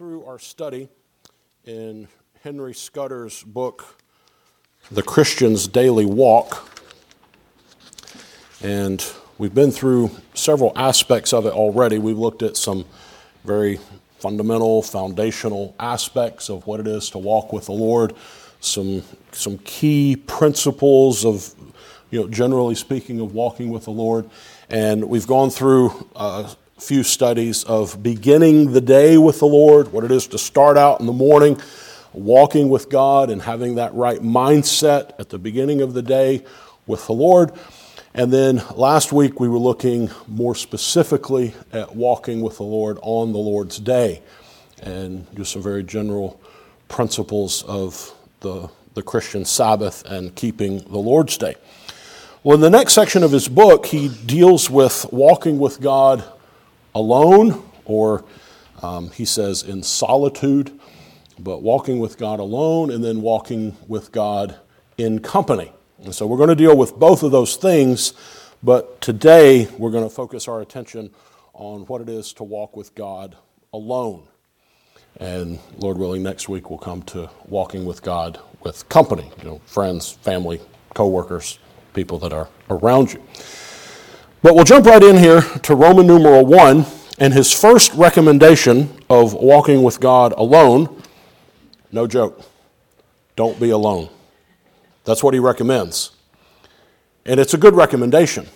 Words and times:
through 0.00 0.24
our 0.24 0.38
study 0.38 0.88
in 1.66 2.08
Henry 2.42 2.72
Scudder's 2.72 3.42
book, 3.42 4.00
The 4.90 5.02
Christian's 5.02 5.68
Daily 5.68 6.06
Walk. 6.06 6.66
And 8.62 9.04
we've 9.36 9.52
been 9.52 9.70
through 9.70 10.10
several 10.32 10.72
aspects 10.74 11.34
of 11.34 11.44
it 11.44 11.52
already. 11.52 11.98
We've 11.98 12.16
looked 12.16 12.42
at 12.42 12.56
some 12.56 12.86
very 13.44 13.78
fundamental, 14.20 14.80
foundational 14.80 15.74
aspects 15.78 16.48
of 16.48 16.66
what 16.66 16.80
it 16.80 16.86
is 16.86 17.10
to 17.10 17.18
walk 17.18 17.52
with 17.52 17.66
the 17.66 17.72
Lord, 17.72 18.14
some, 18.60 19.02
some 19.32 19.58
key 19.58 20.16
principles 20.16 21.26
of, 21.26 21.54
you 22.10 22.22
know, 22.22 22.26
generally 22.26 22.74
speaking, 22.74 23.20
of 23.20 23.34
walking 23.34 23.68
with 23.68 23.84
the 23.84 23.90
Lord. 23.90 24.30
And 24.70 25.10
we've 25.10 25.26
gone 25.26 25.50
through 25.50 26.08
uh, 26.16 26.54
few 26.80 27.02
studies 27.02 27.62
of 27.64 28.02
beginning 28.02 28.72
the 28.72 28.80
day 28.80 29.18
with 29.18 29.38
the 29.38 29.46
Lord, 29.46 29.92
what 29.92 30.02
it 30.02 30.10
is 30.10 30.26
to 30.28 30.38
start 30.38 30.78
out 30.78 30.98
in 31.00 31.06
the 31.06 31.12
morning, 31.12 31.60
walking 32.12 32.70
with 32.70 32.88
God 32.88 33.30
and 33.30 33.42
having 33.42 33.74
that 33.74 33.94
right 33.94 34.20
mindset 34.20 35.12
at 35.18 35.28
the 35.28 35.38
beginning 35.38 35.82
of 35.82 35.92
the 35.92 36.02
day 36.02 36.42
with 36.86 37.06
the 37.06 37.12
Lord. 37.12 37.52
And 38.14 38.32
then 38.32 38.62
last 38.74 39.12
week 39.12 39.38
we 39.38 39.48
were 39.48 39.58
looking 39.58 40.10
more 40.26 40.54
specifically 40.54 41.54
at 41.72 41.94
walking 41.94 42.40
with 42.40 42.56
the 42.56 42.64
Lord 42.64 42.98
on 43.02 43.32
the 43.32 43.38
Lord's 43.38 43.78
day 43.78 44.22
and 44.82 45.26
just 45.36 45.52
some 45.52 45.62
very 45.62 45.84
general 45.84 46.40
principles 46.88 47.62
of 47.64 48.14
the, 48.40 48.68
the 48.94 49.02
Christian 49.02 49.44
Sabbath 49.44 50.02
and 50.06 50.34
keeping 50.34 50.78
the 50.78 50.98
Lord's 50.98 51.36
day. 51.36 51.56
Well, 52.42 52.54
in 52.54 52.62
the 52.62 52.70
next 52.70 52.94
section 52.94 53.22
of 53.22 53.32
his 53.32 53.48
book, 53.48 53.84
he 53.86 54.08
deals 54.08 54.70
with 54.70 55.04
walking 55.12 55.58
with 55.58 55.78
God 55.80 56.24
alone, 56.94 57.62
or 57.84 58.24
um, 58.82 59.10
he 59.10 59.24
says 59.24 59.62
in 59.62 59.82
solitude, 59.82 60.78
but 61.38 61.62
walking 61.62 61.98
with 61.98 62.18
God 62.18 62.40
alone 62.40 62.90
and 62.90 63.02
then 63.02 63.22
walking 63.22 63.76
with 63.88 64.12
God 64.12 64.56
in 64.98 65.20
company. 65.20 65.72
And 66.02 66.14
so 66.14 66.26
we're 66.26 66.36
going 66.36 66.48
to 66.48 66.54
deal 66.54 66.76
with 66.76 66.94
both 66.96 67.22
of 67.22 67.30
those 67.30 67.56
things, 67.56 68.14
but 68.62 69.00
today 69.00 69.68
we're 69.78 69.90
going 69.90 70.04
to 70.04 70.14
focus 70.14 70.48
our 70.48 70.60
attention 70.60 71.10
on 71.52 71.82
what 71.82 72.00
it 72.00 72.08
is 72.08 72.32
to 72.34 72.44
walk 72.44 72.76
with 72.76 72.94
God 72.94 73.36
alone. 73.72 74.26
And 75.18 75.58
Lord 75.76 75.98
willing, 75.98 76.22
next 76.22 76.48
week 76.48 76.70
we'll 76.70 76.78
come 76.78 77.02
to 77.02 77.28
walking 77.46 77.84
with 77.84 78.02
God 78.02 78.40
with 78.62 78.88
company, 78.88 79.30
you 79.38 79.44
know, 79.44 79.60
friends, 79.66 80.10
family, 80.10 80.60
co-workers, 80.94 81.58
people 81.92 82.18
that 82.20 82.32
are 82.32 82.48
around 82.70 83.12
you. 83.12 83.22
But 84.42 84.54
we'll 84.54 84.64
jump 84.64 84.86
right 84.86 85.02
in 85.02 85.18
here 85.18 85.42
to 85.42 85.74
Roman 85.74 86.06
numeral 86.06 86.46
1 86.46 86.86
and 87.18 87.34
his 87.34 87.52
first 87.52 87.92
recommendation 87.92 88.88
of 89.10 89.34
walking 89.34 89.82
with 89.82 90.00
God 90.00 90.32
alone. 90.32 91.02
No 91.92 92.06
joke. 92.06 92.40
Don't 93.36 93.60
be 93.60 93.68
alone. 93.68 94.08
That's 95.04 95.22
what 95.22 95.34
he 95.34 95.40
recommends. 95.40 96.12
And 97.26 97.38
it's 97.38 97.52
a 97.52 97.58
good 97.58 97.74
recommendation. 97.74 98.46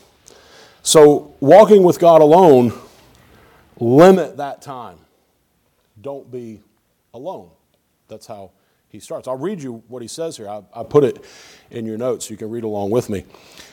So, 0.83 1.35
walking 1.41 1.83
with 1.83 1.99
God 1.99 2.23
alone, 2.23 2.73
limit 3.79 4.39
that 4.39 4.63
time. 4.63 4.99
Don't 6.01 6.31
be 6.31 6.61
alone. 7.13 7.51
That's 8.09 8.27
how 8.27 8.53
he 8.89 9.01
starts. 9.01 9.29
I'll 9.29 9.37
read 9.37 9.63
you 9.63 9.83
what 9.89 10.01
he 10.01 10.09
says 10.09 10.37
here. 10.37 10.49
I, 10.49 10.63
I 10.75 10.83
put 10.83 11.05
it 11.05 11.25
in 11.71 11.85
your 11.85 11.99
notes 11.99 12.27
so 12.27 12.31
you 12.31 12.37
can 12.37 12.51
read 12.51 12.65
along 12.65 12.91
with 12.91 13.11
me. 13.11 13.25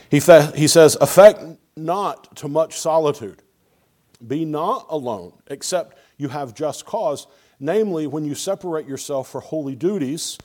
He, 0.10 0.20
fa- 0.20 0.52
he 0.56 0.68
says, 0.68 0.98
Affect 1.00 1.40
not 1.76 2.36
to 2.38 2.48
much 2.48 2.80
solitude. 2.80 3.42
Be 4.26 4.46
not 4.46 4.86
alone, 4.90 5.34
except 5.48 5.98
you 6.18 6.30
have 6.30 6.54
just 6.54 6.86
cause, 6.86 7.28
namely 7.60 8.08
when 8.08 8.26
you 8.26 8.36
separate 8.36 8.88
yourself 8.88 9.30
for 9.30 9.42
holy 9.42 9.76
duties 9.76 10.38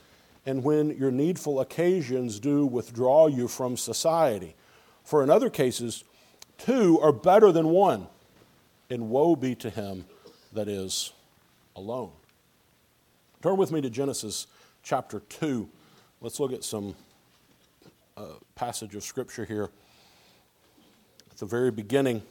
and 0.47 0.63
when 0.63 0.97
your 0.97 1.11
needful 1.11 1.61
occasions 1.61 2.39
do 2.41 2.65
withdraw 2.65 3.27
you 3.27 3.49
from 3.49 3.77
society. 3.77 4.55
For 5.05 5.23
in 5.23 5.31
other 5.31 5.51
cases, 5.51 6.05
two 6.59 6.98
are 7.01 7.13
better 7.13 7.53
than 7.53 7.69
one, 7.69 8.07
and 8.89 9.11
woe 9.11 9.36
be 9.36 9.55
to 9.57 9.70
him 9.70 10.07
that 10.53 10.69
is 10.69 11.13
alone. 11.75 12.13
Turn 13.42 13.57
with 13.57 13.73
me 13.73 13.81
to 13.81 13.91
Genesis 13.91 14.47
chapter 14.83 15.20
2. 15.20 15.69
Let's 16.20 16.41
look 16.41 16.53
at 16.53 16.65
some 16.65 16.95
uh, 18.17 18.23
passage 18.55 18.95
of 18.95 19.03
scripture 19.03 19.45
here 19.45 19.70
at 21.36 21.41
the 21.41 21.45
very 21.45 21.70
beginning 21.70 22.23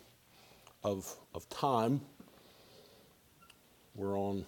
of, 0.83 1.16
of 1.35 1.47
time. 1.47 2.01
We're 3.93 4.17
on 4.17 4.47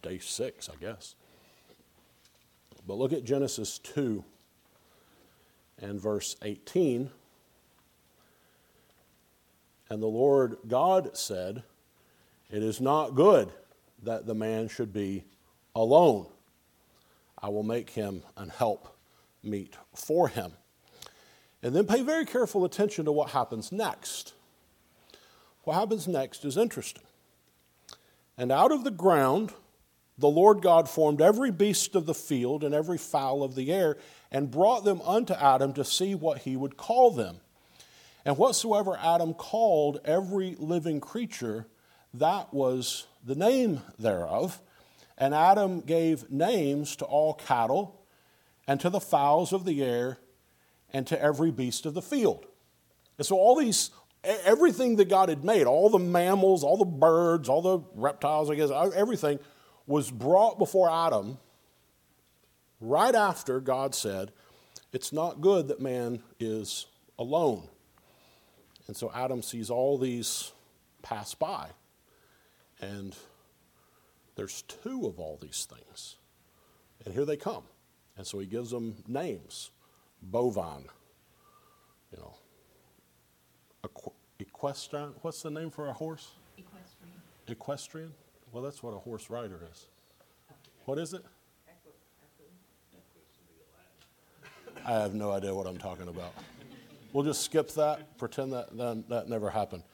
day 0.00 0.18
six, 0.18 0.70
I 0.70 0.76
guess. 0.80 1.14
But 2.86 2.94
look 2.94 3.12
at 3.12 3.24
Genesis 3.24 3.78
2 3.80 4.24
and 5.82 6.00
verse 6.00 6.34
18. 6.40 7.10
And 9.90 10.02
the 10.02 10.06
Lord 10.06 10.56
God 10.66 11.14
said, 11.14 11.62
It 12.48 12.62
is 12.62 12.80
not 12.80 13.14
good 13.14 13.52
that 14.02 14.24
the 14.24 14.34
man 14.34 14.66
should 14.66 14.94
be 14.94 15.24
alone. 15.76 16.26
I 17.38 17.50
will 17.50 17.64
make 17.64 17.90
him 17.90 18.22
an 18.38 18.48
help 18.48 18.96
meet 19.42 19.74
for 19.94 20.28
him. 20.28 20.52
And 21.62 21.74
then 21.74 21.86
pay 21.86 22.02
very 22.02 22.24
careful 22.24 22.64
attention 22.64 23.04
to 23.04 23.12
what 23.12 23.30
happens 23.30 23.70
next. 23.70 24.34
What 25.64 25.74
happens 25.74 26.08
next 26.08 26.44
is 26.44 26.56
interesting. 26.56 27.04
And 28.36 28.50
out 28.50 28.72
of 28.72 28.82
the 28.82 28.90
ground, 28.90 29.52
the 30.18 30.28
Lord 30.28 30.60
God 30.60 30.88
formed 30.88 31.20
every 31.20 31.50
beast 31.50 31.94
of 31.94 32.06
the 32.06 32.14
field 32.14 32.64
and 32.64 32.74
every 32.74 32.98
fowl 32.98 33.42
of 33.42 33.54
the 33.54 33.72
air, 33.72 33.96
and 34.30 34.50
brought 34.50 34.84
them 34.84 35.00
unto 35.02 35.34
Adam 35.34 35.72
to 35.74 35.84
see 35.84 36.14
what 36.14 36.38
he 36.38 36.56
would 36.56 36.76
call 36.76 37.10
them. 37.10 37.36
And 38.24 38.38
whatsoever 38.38 38.98
Adam 39.00 39.34
called 39.34 40.00
every 40.04 40.56
living 40.58 41.00
creature, 41.00 41.66
that 42.14 42.52
was 42.52 43.06
the 43.24 43.34
name 43.34 43.82
thereof. 43.98 44.60
And 45.18 45.34
Adam 45.34 45.80
gave 45.80 46.30
names 46.30 46.96
to 46.96 47.04
all 47.04 47.34
cattle, 47.34 48.00
and 48.66 48.80
to 48.80 48.90
the 48.90 49.00
fowls 49.00 49.52
of 49.52 49.64
the 49.64 49.82
air, 49.82 50.18
and 50.92 51.06
to 51.06 51.20
every 51.20 51.50
beast 51.50 51.86
of 51.86 51.94
the 51.94 52.02
field. 52.02 52.46
And 53.18 53.26
so, 53.26 53.36
all 53.36 53.56
these, 53.56 53.90
everything 54.24 54.96
that 54.96 55.08
God 55.08 55.28
had 55.28 55.44
made, 55.44 55.66
all 55.66 55.90
the 55.90 55.98
mammals, 55.98 56.62
all 56.64 56.76
the 56.76 56.84
birds, 56.84 57.48
all 57.48 57.62
the 57.62 57.80
reptiles, 57.94 58.50
I 58.50 58.54
guess, 58.54 58.70
everything 58.70 59.38
was 59.86 60.10
brought 60.10 60.58
before 60.58 60.90
Adam 60.90 61.38
right 62.80 63.14
after 63.14 63.60
God 63.60 63.94
said, 63.94 64.32
It's 64.92 65.12
not 65.12 65.40
good 65.40 65.68
that 65.68 65.80
man 65.80 66.22
is 66.38 66.86
alone. 67.18 67.68
And 68.86 68.96
so 68.96 69.10
Adam 69.14 69.42
sees 69.42 69.70
all 69.70 69.96
these 69.96 70.52
pass 71.02 71.34
by. 71.34 71.68
And 72.80 73.14
there's 74.34 74.62
two 74.62 75.06
of 75.06 75.20
all 75.20 75.38
these 75.40 75.66
things. 75.70 76.16
And 77.04 77.14
here 77.14 77.24
they 77.24 77.36
come. 77.36 77.62
And 78.16 78.26
so 78.26 78.38
he 78.38 78.46
gives 78.46 78.70
them 78.70 78.96
names 79.06 79.70
bovine, 80.22 80.86
you 82.12 82.18
know, 82.18 82.34
equestrian. 84.38 85.14
What's 85.22 85.42
the 85.42 85.50
name 85.50 85.70
for 85.70 85.88
a 85.88 85.92
horse? 85.92 86.32
Equestrian. 86.56 87.14
Equestrian? 87.48 88.12
Well, 88.52 88.62
that's 88.62 88.82
what 88.82 88.90
a 88.90 88.98
horse 88.98 89.30
rider 89.30 89.60
is. 89.70 89.86
What 90.84 90.98
is 90.98 91.14
it? 91.14 91.22
I 94.84 94.92
have 94.92 95.14
no 95.14 95.30
idea 95.30 95.54
what 95.54 95.66
I'm 95.66 95.78
talking 95.78 96.08
about. 96.08 96.34
We'll 97.12 97.24
just 97.24 97.42
skip 97.42 97.70
that, 97.74 98.18
pretend 98.18 98.52
that 98.52 98.76
that, 98.76 99.08
that 99.08 99.28
never 99.28 99.50
happened. 99.50 99.84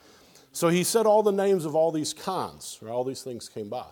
So 0.53 0.69
he 0.69 0.83
said 0.83 1.05
all 1.05 1.23
the 1.23 1.33
names 1.33 1.65
of 1.65 1.75
all 1.75 1.93
these 1.93 2.15
cons, 2.15 2.79
or 2.83 2.89
all 2.89 3.05
these 3.05 3.23
things 3.23 3.49
came 3.49 3.69
by. 3.69 3.87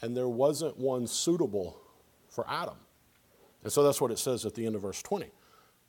And 0.00 0.16
there 0.16 0.28
wasn't 0.28 0.76
one 0.78 1.06
suitable 1.06 1.80
for 2.28 2.44
Adam. 2.48 2.76
And 3.62 3.72
so 3.72 3.82
that's 3.82 4.00
what 4.00 4.10
it 4.10 4.18
says 4.18 4.44
at 4.44 4.54
the 4.54 4.66
end 4.66 4.74
of 4.74 4.82
verse 4.82 5.02
20. 5.02 5.30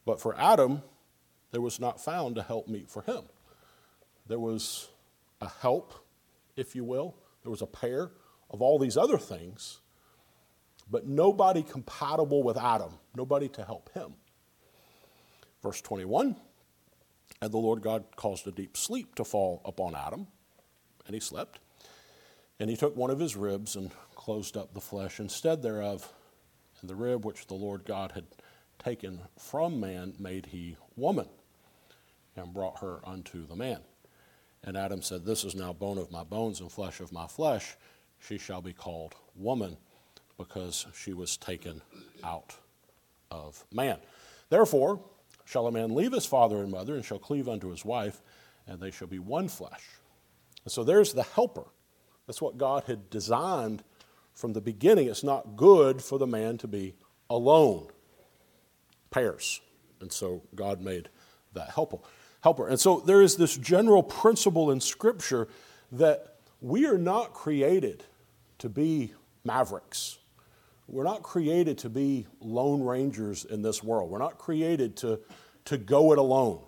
But 0.05 0.21
for 0.21 0.37
Adam, 0.39 0.83
there 1.51 1.61
was 1.61 1.79
not 1.79 2.03
found 2.03 2.37
a 2.37 2.43
help 2.43 2.67
meet 2.67 2.89
for 2.89 3.01
him. 3.03 3.23
There 4.27 4.39
was 4.39 4.89
a 5.41 5.49
help, 5.49 5.93
if 6.55 6.75
you 6.75 6.83
will. 6.83 7.15
There 7.43 7.51
was 7.51 7.61
a 7.61 7.67
pair 7.67 8.11
of 8.49 8.61
all 8.61 8.79
these 8.79 8.97
other 8.97 9.17
things, 9.17 9.81
but 10.89 11.07
nobody 11.07 11.63
compatible 11.63 12.43
with 12.43 12.57
Adam, 12.57 12.93
nobody 13.15 13.49
to 13.49 13.63
help 13.63 13.91
him. 13.93 14.13
Verse 15.61 15.81
21 15.81 16.35
And 17.41 17.51
the 17.51 17.57
Lord 17.57 17.81
God 17.81 18.05
caused 18.15 18.47
a 18.47 18.51
deep 18.51 18.77
sleep 18.77 19.15
to 19.15 19.23
fall 19.23 19.61
upon 19.65 19.95
Adam, 19.95 20.27
and 21.05 21.13
he 21.13 21.19
slept. 21.19 21.59
And 22.59 22.69
he 22.69 22.77
took 22.77 22.95
one 22.95 23.09
of 23.09 23.19
his 23.19 23.35
ribs 23.35 23.75
and 23.75 23.91
closed 24.15 24.55
up 24.55 24.73
the 24.73 24.79
flesh 24.79 25.19
instead 25.19 25.63
thereof 25.63 26.13
and 26.83 26.89
the 26.89 26.95
rib 26.95 27.23
which 27.25 27.47
the 27.47 27.53
Lord 27.53 27.85
God 27.85 28.11
had 28.11 28.25
taken 28.77 29.21
from 29.39 29.79
man 29.79 30.13
made 30.19 30.47
he 30.47 30.75
woman, 30.97 31.29
and 32.35 32.53
brought 32.53 32.79
her 32.79 32.99
unto 33.05 33.47
the 33.47 33.55
man. 33.55 33.79
And 34.65 34.75
Adam 34.75 35.01
said, 35.01 35.23
This 35.23 35.45
is 35.45 35.55
now 35.55 35.71
bone 35.71 35.97
of 35.97 36.11
my 36.11 36.23
bones 36.23 36.59
and 36.59 36.69
flesh 36.69 36.99
of 36.99 37.13
my 37.13 37.25
flesh. 37.25 37.77
She 38.19 38.37
shall 38.37 38.61
be 38.61 38.73
called 38.73 39.15
woman 39.33 39.77
because 40.37 40.85
she 40.93 41.13
was 41.13 41.37
taken 41.37 41.81
out 42.21 42.57
of 43.31 43.63
man. 43.71 43.99
Therefore, 44.49 44.99
shall 45.45 45.67
a 45.67 45.71
man 45.71 45.95
leave 45.95 46.11
his 46.11 46.25
father 46.25 46.57
and 46.57 46.71
mother 46.71 46.95
and 46.95 47.05
shall 47.05 47.19
cleave 47.19 47.47
unto 47.47 47.69
his 47.69 47.85
wife, 47.85 48.21
and 48.67 48.81
they 48.81 48.91
shall 48.91 49.07
be 49.07 49.19
one 49.19 49.47
flesh. 49.47 49.85
And 50.65 50.71
so 50.71 50.83
there's 50.83 51.13
the 51.13 51.23
helper. 51.23 51.65
That's 52.27 52.41
what 52.41 52.57
God 52.57 52.83
had 52.87 53.09
designed 53.09 53.83
from 54.33 54.53
the 54.53 54.61
beginning. 54.61 55.07
It's 55.07 55.23
not 55.23 55.55
good 55.55 56.01
for 56.01 56.17
the 56.17 56.27
man 56.27 56.57
to 56.59 56.67
be 56.67 56.95
alone, 57.29 57.87
pairs. 59.11 59.61
And 60.01 60.11
so 60.11 60.43
God 60.55 60.81
made 60.81 61.09
that 61.53 61.69
helper. 61.69 61.97
helper. 62.41 62.67
And 62.67 62.79
so 62.79 62.99
there 62.99 63.21
is 63.21 63.37
this 63.37 63.57
general 63.57 64.03
principle 64.03 64.71
in 64.71 64.79
Scripture 64.81 65.47
that 65.91 66.37
we 66.61 66.85
are 66.85 66.97
not 66.97 67.33
created 67.33 68.03
to 68.59 68.69
be 68.69 69.13
mavericks. 69.43 70.17
We're 70.87 71.03
not 71.03 71.23
created 71.23 71.77
to 71.79 71.89
be 71.89 72.27
lone 72.39 72.83
rangers 72.83 73.45
in 73.45 73.61
this 73.61 73.83
world. 73.83 74.09
We're 74.09 74.19
not 74.19 74.37
created 74.37 74.97
to, 74.97 75.19
to 75.65 75.77
go 75.77 76.11
it 76.11 76.19
alone. 76.19 76.59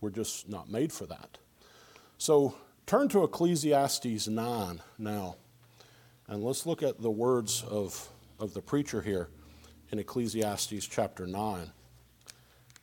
We're 0.00 0.10
just 0.10 0.48
not 0.48 0.70
made 0.70 0.92
for 0.92 1.06
that. 1.06 1.38
So 2.18 2.54
turn 2.86 3.08
to 3.08 3.24
Ecclesiastes 3.24 4.28
9 4.28 4.82
now, 4.98 5.36
and 6.30 6.44
let's 6.44 6.64
look 6.64 6.84
at 6.84 7.02
the 7.02 7.10
words 7.10 7.64
of, 7.68 8.08
of 8.38 8.54
the 8.54 8.62
preacher 8.62 9.02
here 9.02 9.28
in 9.90 9.98
Ecclesiastes 9.98 10.86
chapter 10.86 11.26
9 11.26 11.72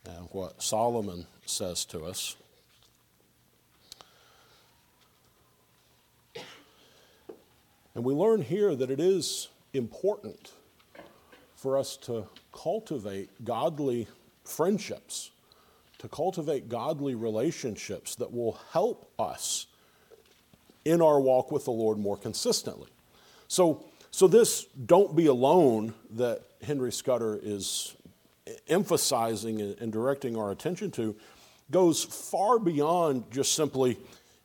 and 0.05 0.27
what 0.31 0.61
Solomon 0.61 1.25
says 1.45 1.85
to 1.85 2.03
us. 2.03 2.35
And 7.95 8.03
we 8.03 8.13
learn 8.13 8.41
here 8.41 8.75
that 8.75 8.91
it 8.91 8.99
is 8.99 9.47
important 9.73 10.51
for 11.55 11.77
us 11.77 11.95
to 11.97 12.27
cultivate 12.51 13.29
godly 13.45 14.09
friendships, 14.43 15.31
to 15.99 16.09
cultivate 16.09 16.67
godly 16.67 17.15
relationships 17.15 18.13
that 18.15 18.33
will 18.33 18.59
help 18.73 19.09
us 19.17 19.67
in 20.83 21.01
our 21.01 21.21
walk 21.21 21.49
with 21.49 21.63
the 21.63 21.71
Lord 21.71 21.97
more 21.97 22.17
consistently. 22.17 22.89
So, 23.47 23.85
so 24.11 24.27
this 24.27 24.65
don't 24.85 25.15
be 25.15 25.27
alone 25.27 25.93
that 26.11 26.41
Henry 26.61 26.91
Scudder 26.91 27.39
is 27.41 27.95
emphasizing 28.67 29.61
and 29.61 29.91
directing 29.91 30.37
our 30.37 30.51
attention 30.51 30.91
to 30.91 31.15
goes 31.69 32.03
far 32.03 32.59
beyond 32.59 33.29
just 33.31 33.53
simply 33.53 33.97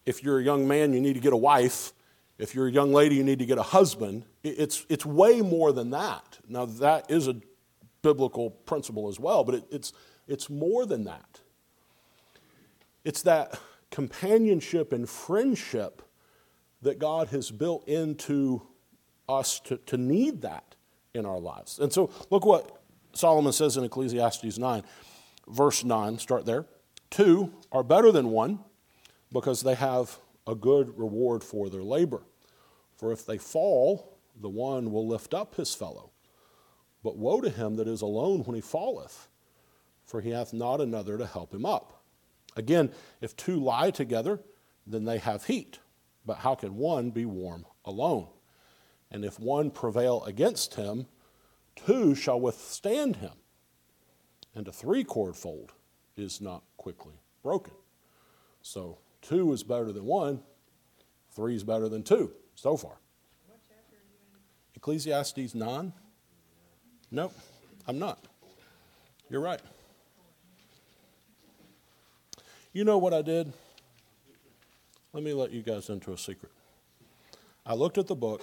if 0.05 0.23
you're 0.23 0.39
a 0.39 0.43
young 0.43 0.67
man, 0.67 0.93
you 0.93 1.01
need 1.01 1.15
to 1.15 1.21
get 1.21 1.33
a 1.33 1.37
wife. 1.37 1.93
If 2.39 2.55
you're 2.55 2.67
a 2.67 2.73
young 2.73 2.93
lady, 2.93 3.15
you 3.15 3.23
need 3.23 3.39
to 3.39 3.47
get 3.47 3.59
a 3.59 3.63
husband. 3.63 4.25
It's, 4.43 4.85
it's 4.89 5.07
way 5.07 5.41
more 5.41 5.73
than 5.73 5.91
that. 5.91 6.39
Now, 6.49 6.65
that 6.65 7.11
is 7.11 7.29
a 7.29 7.37
biblical 8.03 8.51
principle 8.51 9.09
as 9.09 9.21
well, 9.21 9.45
but 9.45 9.55
it, 9.57 9.65
it's, 9.71 9.93
it's 10.27 10.51
more 10.51 10.85
than 10.87 11.05
that. 11.05 11.41
It's 13.05 13.23
that 13.23 13.61
companionship 13.91 14.93
and 14.93 15.09
friendship 15.09 16.03
that 16.83 16.99
God 16.99 17.29
has 17.29 17.53
built 17.53 17.87
into 17.87 18.63
us 19.39 19.61
to, 19.61 19.77
to 19.79 19.97
need 19.97 20.43
that 20.43 20.75
in 21.15 21.27
our 21.27 21.39
lives. 21.39 21.79
And 21.79 21.93
so, 21.93 22.11
look 22.31 22.45
what 22.45 22.83
Solomon 23.13 23.53
says 23.53 23.77
in 23.77 23.85
Ecclesiastes 23.85 24.59
9, 24.59 24.83
verse 25.49 25.85
9, 25.85 26.19
start 26.19 26.47
there. 26.47 26.67
Two 27.11 27.53
are 27.71 27.83
better 27.83 28.11
than 28.11 28.31
one 28.31 28.61
because 29.33 29.63
they 29.63 29.75
have 29.75 30.19
a 30.47 30.55
good 30.55 30.99
reward 30.99 31.45
for 31.45 31.69
their 31.69 31.83
labor. 31.83 32.23
For 32.97 33.13
if 33.13 33.27
they 33.27 33.39
fall, 33.39 34.19
the 34.41 34.49
one 34.49 34.93
will 34.93 35.07
lift 35.07 35.35
up 35.35 35.57
his 35.57 35.75
fellow. 35.75 36.11
But 37.03 37.17
woe 37.17 37.41
to 37.41 37.51
him 37.51 37.77
that 37.77 37.89
is 37.89 38.01
alone 38.01 38.45
when 38.45 38.55
he 38.55 38.61
falleth, 38.61 39.29
for 40.05 40.21
he 40.21 40.31
hath 40.31 40.53
not 40.53 40.81
another 40.81 41.19
to 41.19 41.27
help 41.27 41.53
him 41.53 41.67
up. 41.67 42.03
Again, 42.57 42.93
if 43.21 43.37
two 43.37 43.57
lie 43.57 43.91
together, 43.91 44.41
then 44.87 45.05
they 45.05 45.19
have 45.19 45.47
heat. 45.47 45.79
But 46.25 46.39
how 46.39 46.55
can 46.55 46.77
one 46.77 47.11
be 47.11 47.25
warm 47.25 47.67
alone? 47.85 48.29
And 49.13 49.25
if 49.25 49.39
one 49.39 49.71
prevail 49.71 50.25
against 50.25 50.75
him, 50.75 51.07
two 51.77 52.15
shall 52.15 52.41
withstand 52.41 53.17
him. 53.17 53.33
And 54.55 54.67
a 54.67 54.73
three 54.73 55.05
cord 55.05 55.37
fold 55.37 55.73
is 56.17 56.41
not 56.41 56.63
quickly 56.77 57.15
broken. 57.43 57.75
So 58.63 58.99
two 59.21 59.53
is 59.53 59.63
better 59.63 59.93
than 59.93 60.05
one, 60.05 60.41
three 61.31 61.55
is 61.55 61.63
better 61.63 61.89
than 61.89 62.03
two 62.03 62.33
so 62.55 62.77
far. 62.77 62.97
Ecclesiastes 64.75 65.55
9? 65.55 65.93
Nope, 67.13 67.33
I'm 67.87 67.99
not. 67.99 68.19
You're 69.31 69.41
right. 69.41 69.61
You 72.73 72.85
know 72.85 72.99
what 72.99 73.15
I 73.15 73.23
did? 73.23 73.53
Let 75.13 75.23
me 75.23 75.35
let 75.35 75.53
you 75.53 75.63
guys 75.63 75.91
into 75.91 76.13
a 76.13 76.19
secret. 76.19 76.51
I 77.65 77.75
looked 77.75 77.99
at 77.99 78.07
the 78.07 78.15
book, 78.17 78.43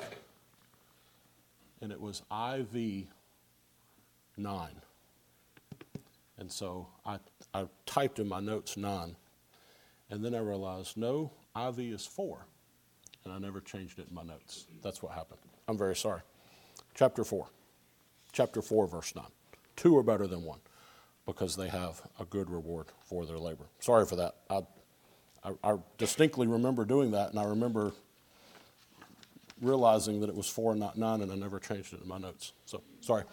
and 1.82 1.92
it 1.92 2.00
was 2.00 2.24
IV 2.32 3.08
9. 4.38 4.70
And 6.38 6.52
so 6.52 6.88
I, 7.06 7.20
I 7.54 7.68
typed 7.86 8.20
in 8.20 8.28
my 8.28 8.40
notes 8.40 8.78
9. 8.78 9.16
And 10.10 10.26
then 10.26 10.34
I 10.34 10.40
realized, 10.40 10.98
no, 10.98 11.32
IV 11.56 11.80
is 11.80 12.06
4. 12.06 12.46
And 13.26 13.34
I 13.34 13.38
never 13.38 13.60
changed 13.60 14.00
it 14.00 14.08
in 14.10 14.16
my 14.16 14.24
notes. 14.24 14.66
That's 14.82 15.04
what 15.04 15.12
happened. 15.12 15.40
I'm 15.68 15.78
very 15.78 15.96
sorry. 15.96 16.22
Chapter 16.96 17.24
4. 17.24 17.48
Chapter 18.32 18.62
4, 18.62 18.88
verse 18.88 19.16
9. 19.16 19.26
Two 19.76 19.98
are 19.98 20.04
better 20.04 20.26
than 20.26 20.44
one 20.44 20.60
because 21.26 21.56
they 21.56 21.68
have 21.68 22.02
a 22.20 22.26
good 22.26 22.50
reward 22.50 22.88
for 23.06 23.26
their 23.26 23.38
labor. 23.38 23.66
Sorry 23.80 24.06
for 24.06 24.16
that. 24.16 24.36
I, 24.50 24.62
I, 25.44 25.52
I 25.64 25.78
distinctly 25.98 26.48
remember 26.48 26.86
doing 26.86 27.12
that, 27.12 27.30
and 27.30 27.40
I 27.40 27.44
remember 27.44 27.94
realizing 29.62 30.22
that 30.22 30.30
it 30.30 30.36
was 30.36 30.48
four 30.48 30.72
and 30.72 30.80
not 30.80 30.98
nine, 30.98 31.22
and 31.22 31.32
I 31.32 31.36
never 31.36 31.60
changed 31.60 31.94
it 31.94 32.02
in 32.02 32.08
my 32.08 32.18
notes. 32.18 32.54
So, 32.66 32.82
sorry. 33.02 33.24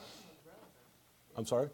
I'm 1.37 1.47
sorry? 1.47 1.69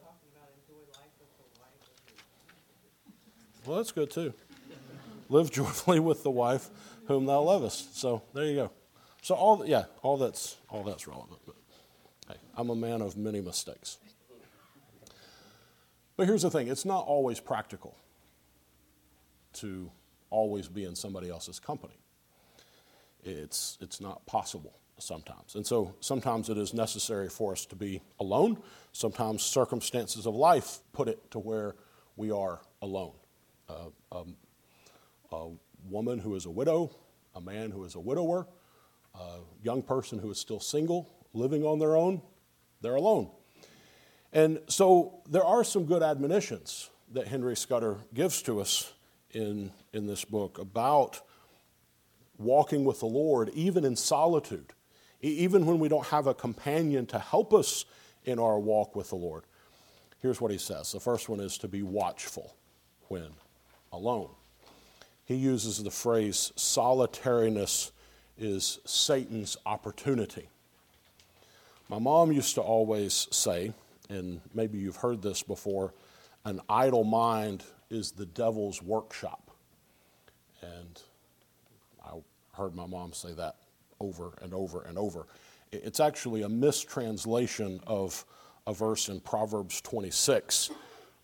Well, 3.65 3.77
that's 3.77 3.93
good 3.93 4.11
too. 4.11 4.35
Live 5.29 5.51
joyfully 5.51 6.01
with 6.01 6.23
the 6.23 6.31
wife 6.31 6.69
whom 7.07 7.27
thou 7.27 7.43
lovest. 7.43 7.99
So 7.99 8.23
there 8.35 8.45
you 8.45 8.55
go. 8.55 8.71
So 9.23 9.35
all 9.35 9.65
yeah, 9.65 9.85
all 10.03 10.17
that's 10.17 10.57
all 10.69 10.83
that's 10.83 11.07
relevant. 11.07 11.41
But 11.47 11.55
hey, 12.29 12.35
I'm 12.57 12.71
a 12.71 12.75
man 12.75 13.01
of 13.01 13.17
many 13.17 13.41
mistakes. 13.41 13.99
But 16.17 16.27
here's 16.27 16.43
the 16.43 16.51
thing: 16.51 16.69
it's 16.69 16.85
not 16.85 17.07
always 17.07 17.39
practical 17.39 17.97
to 19.55 19.91
always 20.31 20.67
be 20.67 20.85
in 20.85 20.97
somebody 20.97 21.31
else's 21.31 21.61
company. 21.61 21.95
It's 23.23 23.79
it's 23.81 24.01
not 24.01 24.27
possible 24.27 24.79
sometimes. 24.99 25.55
And 25.55 25.67
so 25.67 25.95
sometimes 26.01 26.49
it 26.49 26.59
is 26.59 26.75
necessary 26.75 27.29
for 27.29 27.53
us 27.53 27.67
to 27.67 27.77
be 27.77 28.03
alone. 28.21 28.59
Sometimes 28.93 29.43
circumstances 29.43 30.27
of 30.27 30.35
life 30.35 30.79
put 30.93 31.09
it 31.09 31.31
to 31.33 31.39
where 31.39 31.75
we 32.17 32.31
are 32.31 32.61
alone. 32.81 33.15
Uh, 33.69 33.89
um, 34.13 34.37
a 35.33 35.49
woman 35.89 36.19
who 36.19 36.35
is 36.35 36.47
a 36.47 36.51
widow, 36.51 36.91
a 37.35 37.41
man 37.41 37.71
who 37.71 37.85
is 37.85 37.95
a 37.95 38.01
widower, 38.01 38.47
a 39.15 39.39
young 39.63 39.83
person 39.83 40.19
who 40.19 40.31
is 40.31 40.39
still 40.39 40.61
single, 40.61 41.11
living 41.33 41.65
on 41.65 41.79
their 41.79 41.97
own, 41.97 42.23
they're 42.81 42.97
alone. 42.97 43.31
And 44.33 44.61
so 44.69 45.21
there 45.29 45.45
are 45.45 45.65
some 45.65 45.85
good 45.85 46.03
admonitions 46.03 46.91
that 47.13 47.29
Henry 47.29 47.57
Scudder 47.57 47.99
gives 48.15 48.43
to 48.43 48.61
us 48.61 48.93
in, 49.31 49.71
in 49.93 50.07
this 50.07 50.25
book 50.25 50.59
about 50.59 51.21
walking 52.39 52.85
with 52.85 53.01
the 53.01 53.07
Lord, 53.07 53.51
even 53.51 53.85
in 53.85 53.97
solitude 53.97 54.73
even 55.23 55.65
when 55.67 55.79
we 55.79 55.89
don't 55.89 56.07
have 56.07 56.27
a 56.27 56.35
companion 56.35 57.07
to 57.07 57.19
help 57.19 57.55
us 57.55 57.85
in 58.25 58.39
our 58.39 58.59
walk 58.59 58.95
with 58.95 59.09
the 59.11 59.17
Lord. 59.17 59.45
Here's 60.21 60.41
what 60.41 60.51
he 60.51 60.59
says 60.59 60.93
the 60.93 61.01
first 61.01 61.29
one 61.29 61.41
is 61.41 61.57
to 61.59 61.69
be 61.69 61.83
watchful 61.83 62.55
when 63.09 63.29
alone. 63.93 64.31
He 65.25 65.37
uses 65.37 65.83
the 65.83 65.91
phrase 65.91 66.53
solitariness 66.57 67.93
is 68.37 68.81
Satan's 68.85 69.57
opportunity. 69.65 70.49
My 71.89 71.99
mom 71.99 72.33
used 72.33 72.55
to 72.57 72.61
always 72.61 73.29
say, 73.31 73.73
and 74.09 74.41
maybe 74.55 74.79
you've 74.79 74.97
heard 74.97 75.23
this 75.23 75.43
before, 75.43 75.93
an 76.45 76.61
idle 76.69 77.05
mind 77.05 77.63
is 77.91 78.13
the 78.13 78.27
devil's 78.27 78.83
workshop. 78.83 79.51
And 80.63 81.01
heard 82.63 82.77
my 82.77 82.87
mom 82.87 83.13
say 83.13 83.33
that 83.33 83.57
over 83.99 84.39
and 84.41 84.55
over 84.55 84.83
and 84.83 84.97
over. 84.97 85.27
It's 85.73 85.99
actually 85.99 86.43
a 86.43 86.49
mistranslation 86.49 87.81
of 87.87 88.25
a 88.69 88.73
verse 88.73 89.09
in 89.09 89.21
Proverbs 89.21 89.81
26. 89.81 90.71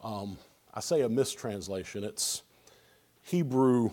Um, 0.02 0.37
I 0.75 0.80
say 0.80 1.02
a 1.02 1.09
mistranslation, 1.09 2.02
it's 2.02 2.42
Hebrew 3.23 3.90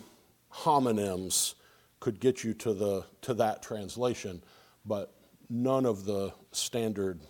homonyms 0.52 1.54
could 2.00 2.18
get 2.18 2.42
you 2.42 2.52
to, 2.54 2.74
the, 2.74 3.04
to 3.22 3.34
that 3.34 3.62
translation, 3.62 4.42
but 4.84 5.14
none 5.48 5.86
of 5.86 6.04
the 6.04 6.32
standard 6.50 7.20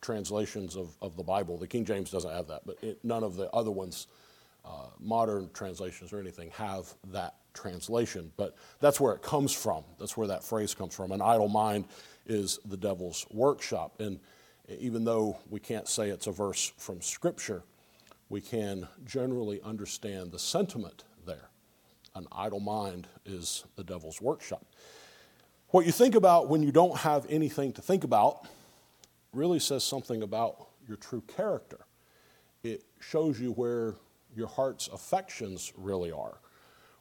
translations 0.00 0.76
of, 0.76 0.96
of 1.02 1.16
the 1.16 1.22
Bible, 1.22 1.58
the 1.58 1.66
King 1.66 1.84
James 1.84 2.10
doesn't 2.10 2.30
have 2.30 2.46
that, 2.46 2.62
but 2.64 2.82
it, 2.82 3.04
none 3.04 3.22
of 3.22 3.36
the 3.36 3.50
other 3.50 3.70
ones, 3.70 4.06
uh, 4.64 4.86
modern 4.98 5.50
translations 5.52 6.12
or 6.12 6.20
anything, 6.20 6.50
have 6.50 6.94
that 7.08 7.34
translation. 7.58 8.32
But 8.36 8.56
that's 8.80 9.00
where 9.00 9.12
it 9.12 9.22
comes 9.22 9.52
from. 9.52 9.84
That's 9.98 10.16
where 10.16 10.28
that 10.28 10.44
phrase 10.44 10.74
comes 10.74 10.94
from. 10.94 11.12
An 11.12 11.20
idle 11.20 11.48
mind 11.48 11.86
is 12.26 12.58
the 12.64 12.76
devil's 12.76 13.26
workshop. 13.30 14.00
And 14.00 14.20
even 14.78 15.04
though 15.04 15.38
we 15.50 15.60
can't 15.60 15.88
say 15.88 16.10
it's 16.10 16.26
a 16.26 16.32
verse 16.32 16.72
from 16.76 17.00
Scripture, 17.00 17.62
we 18.28 18.40
can 18.40 18.86
generally 19.06 19.60
understand 19.62 20.32
the 20.32 20.38
sentiment 20.38 21.04
there. 21.26 21.48
An 22.14 22.26
idle 22.32 22.60
mind 22.60 23.06
is 23.24 23.64
the 23.76 23.84
devil's 23.84 24.20
workshop. 24.20 24.64
What 25.68 25.86
you 25.86 25.92
think 25.92 26.14
about 26.14 26.48
when 26.48 26.62
you 26.62 26.72
don't 26.72 26.96
have 26.98 27.26
anything 27.28 27.72
to 27.74 27.82
think 27.82 28.04
about 28.04 28.46
really 29.32 29.58
says 29.58 29.84
something 29.84 30.22
about 30.22 30.68
your 30.86 30.96
true 30.96 31.22
character. 31.26 31.80
It 32.62 32.84
shows 33.00 33.40
you 33.40 33.52
where 33.52 33.94
your 34.34 34.48
heart's 34.48 34.88
affections 34.88 35.72
really 35.76 36.10
are. 36.10 36.38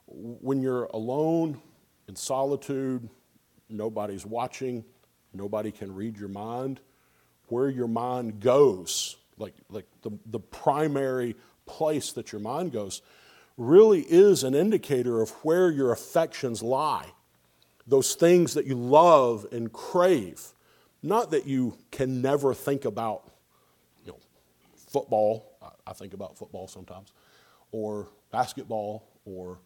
When 0.07 0.61
you're 0.61 0.85
alone, 0.85 1.61
in 2.07 2.15
solitude, 2.15 3.07
nobody's 3.69 4.25
watching, 4.25 4.85
nobody 5.33 5.71
can 5.71 5.93
read 5.93 6.17
your 6.17 6.29
mind, 6.29 6.79
where 7.49 7.69
your 7.69 7.87
mind 7.87 8.39
goes, 8.39 9.17
like, 9.37 9.53
like 9.69 9.85
the, 10.01 10.11
the 10.25 10.39
primary 10.39 11.35
place 11.65 12.13
that 12.13 12.31
your 12.31 12.41
mind 12.41 12.71
goes, 12.71 13.01
really 13.57 14.01
is 14.01 14.43
an 14.43 14.55
indicator 14.55 15.21
of 15.21 15.31
where 15.43 15.69
your 15.69 15.91
affections 15.91 16.61
lie. 16.63 17.11
Those 17.85 18.15
things 18.15 18.53
that 18.53 18.65
you 18.65 18.75
love 18.75 19.45
and 19.51 19.71
crave. 19.71 20.41
Not 21.03 21.31
that 21.31 21.45
you 21.45 21.77
can 21.91 22.21
never 22.21 22.53
think 22.53 22.85
about, 22.85 23.31
you 24.05 24.11
know, 24.11 24.19
football. 24.75 25.51
I 25.85 25.93
think 25.93 26.13
about 26.13 26.37
football 26.37 26.67
sometimes, 26.67 27.13
or 27.71 28.07
basketball, 28.31 29.07
or 29.25 29.59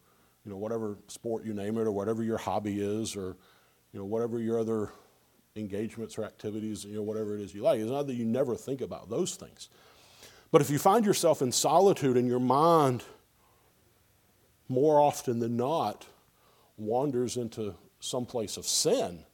you 0.44 0.50
know 0.50 0.56
whatever 0.56 0.98
sport 1.08 1.44
you 1.44 1.54
name 1.54 1.78
it, 1.78 1.82
or 1.82 1.92
whatever 1.92 2.22
your 2.22 2.38
hobby 2.38 2.80
is, 2.80 3.16
or 3.16 3.36
you 3.92 3.98
know 3.98 4.04
whatever 4.04 4.38
your 4.38 4.58
other 4.58 4.90
engagements 5.56 6.18
or 6.18 6.24
activities, 6.24 6.84
you 6.84 6.96
know 6.96 7.02
whatever 7.02 7.34
it 7.34 7.40
is 7.40 7.54
you 7.54 7.62
like. 7.62 7.80
It's 7.80 7.90
not 7.90 8.06
that 8.06 8.14
you 8.14 8.24
never 8.24 8.56
think 8.56 8.80
about 8.80 9.10
those 9.10 9.36
things, 9.36 9.68
but 10.50 10.60
if 10.60 10.70
you 10.70 10.78
find 10.78 11.04
yourself 11.04 11.42
in 11.42 11.52
solitude 11.52 12.16
and 12.16 12.26
your 12.26 12.40
mind, 12.40 13.04
more 14.68 15.00
often 15.00 15.38
than 15.38 15.56
not, 15.56 16.06
wanders 16.76 17.36
into 17.36 17.74
some 18.00 18.26
place 18.26 18.56
of 18.56 18.66
sin 18.66 19.24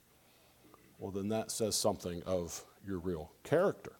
well, 0.98 1.12
then 1.12 1.28
that 1.28 1.50
says 1.50 1.76
something 1.76 2.22
of 2.26 2.64
your 2.84 2.98
real 2.98 3.30
character. 3.44 3.92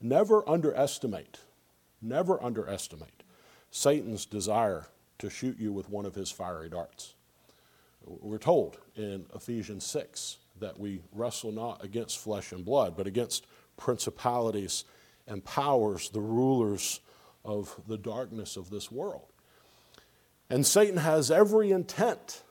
Never 0.00 0.48
underestimate, 0.48 1.40
never 2.00 2.42
underestimate 2.42 3.24
Satan's 3.70 4.24
desire 4.26 4.86
to 5.20 5.30
shoot 5.30 5.58
you 5.58 5.72
with 5.72 5.88
one 5.88 6.06
of 6.06 6.14
his 6.14 6.30
fiery 6.30 6.68
darts. 6.68 7.14
We're 8.04 8.38
told 8.38 8.78
in 8.96 9.26
Ephesians 9.34 9.84
6 9.86 10.38
that 10.60 10.78
we 10.78 11.00
wrestle 11.12 11.52
not 11.52 11.84
against 11.84 12.18
flesh 12.18 12.52
and 12.52 12.64
blood, 12.64 12.96
but 12.96 13.06
against 13.06 13.46
principalities 13.76 14.84
and 15.26 15.44
powers, 15.44 16.10
the 16.10 16.20
rulers 16.20 17.00
of 17.44 17.80
the 17.86 17.96
darkness 17.98 18.56
of 18.56 18.70
this 18.70 18.90
world. 18.90 19.26
And 20.48 20.66
Satan 20.66 20.96
has 20.96 21.30
every 21.30 21.70
intent 21.70 22.42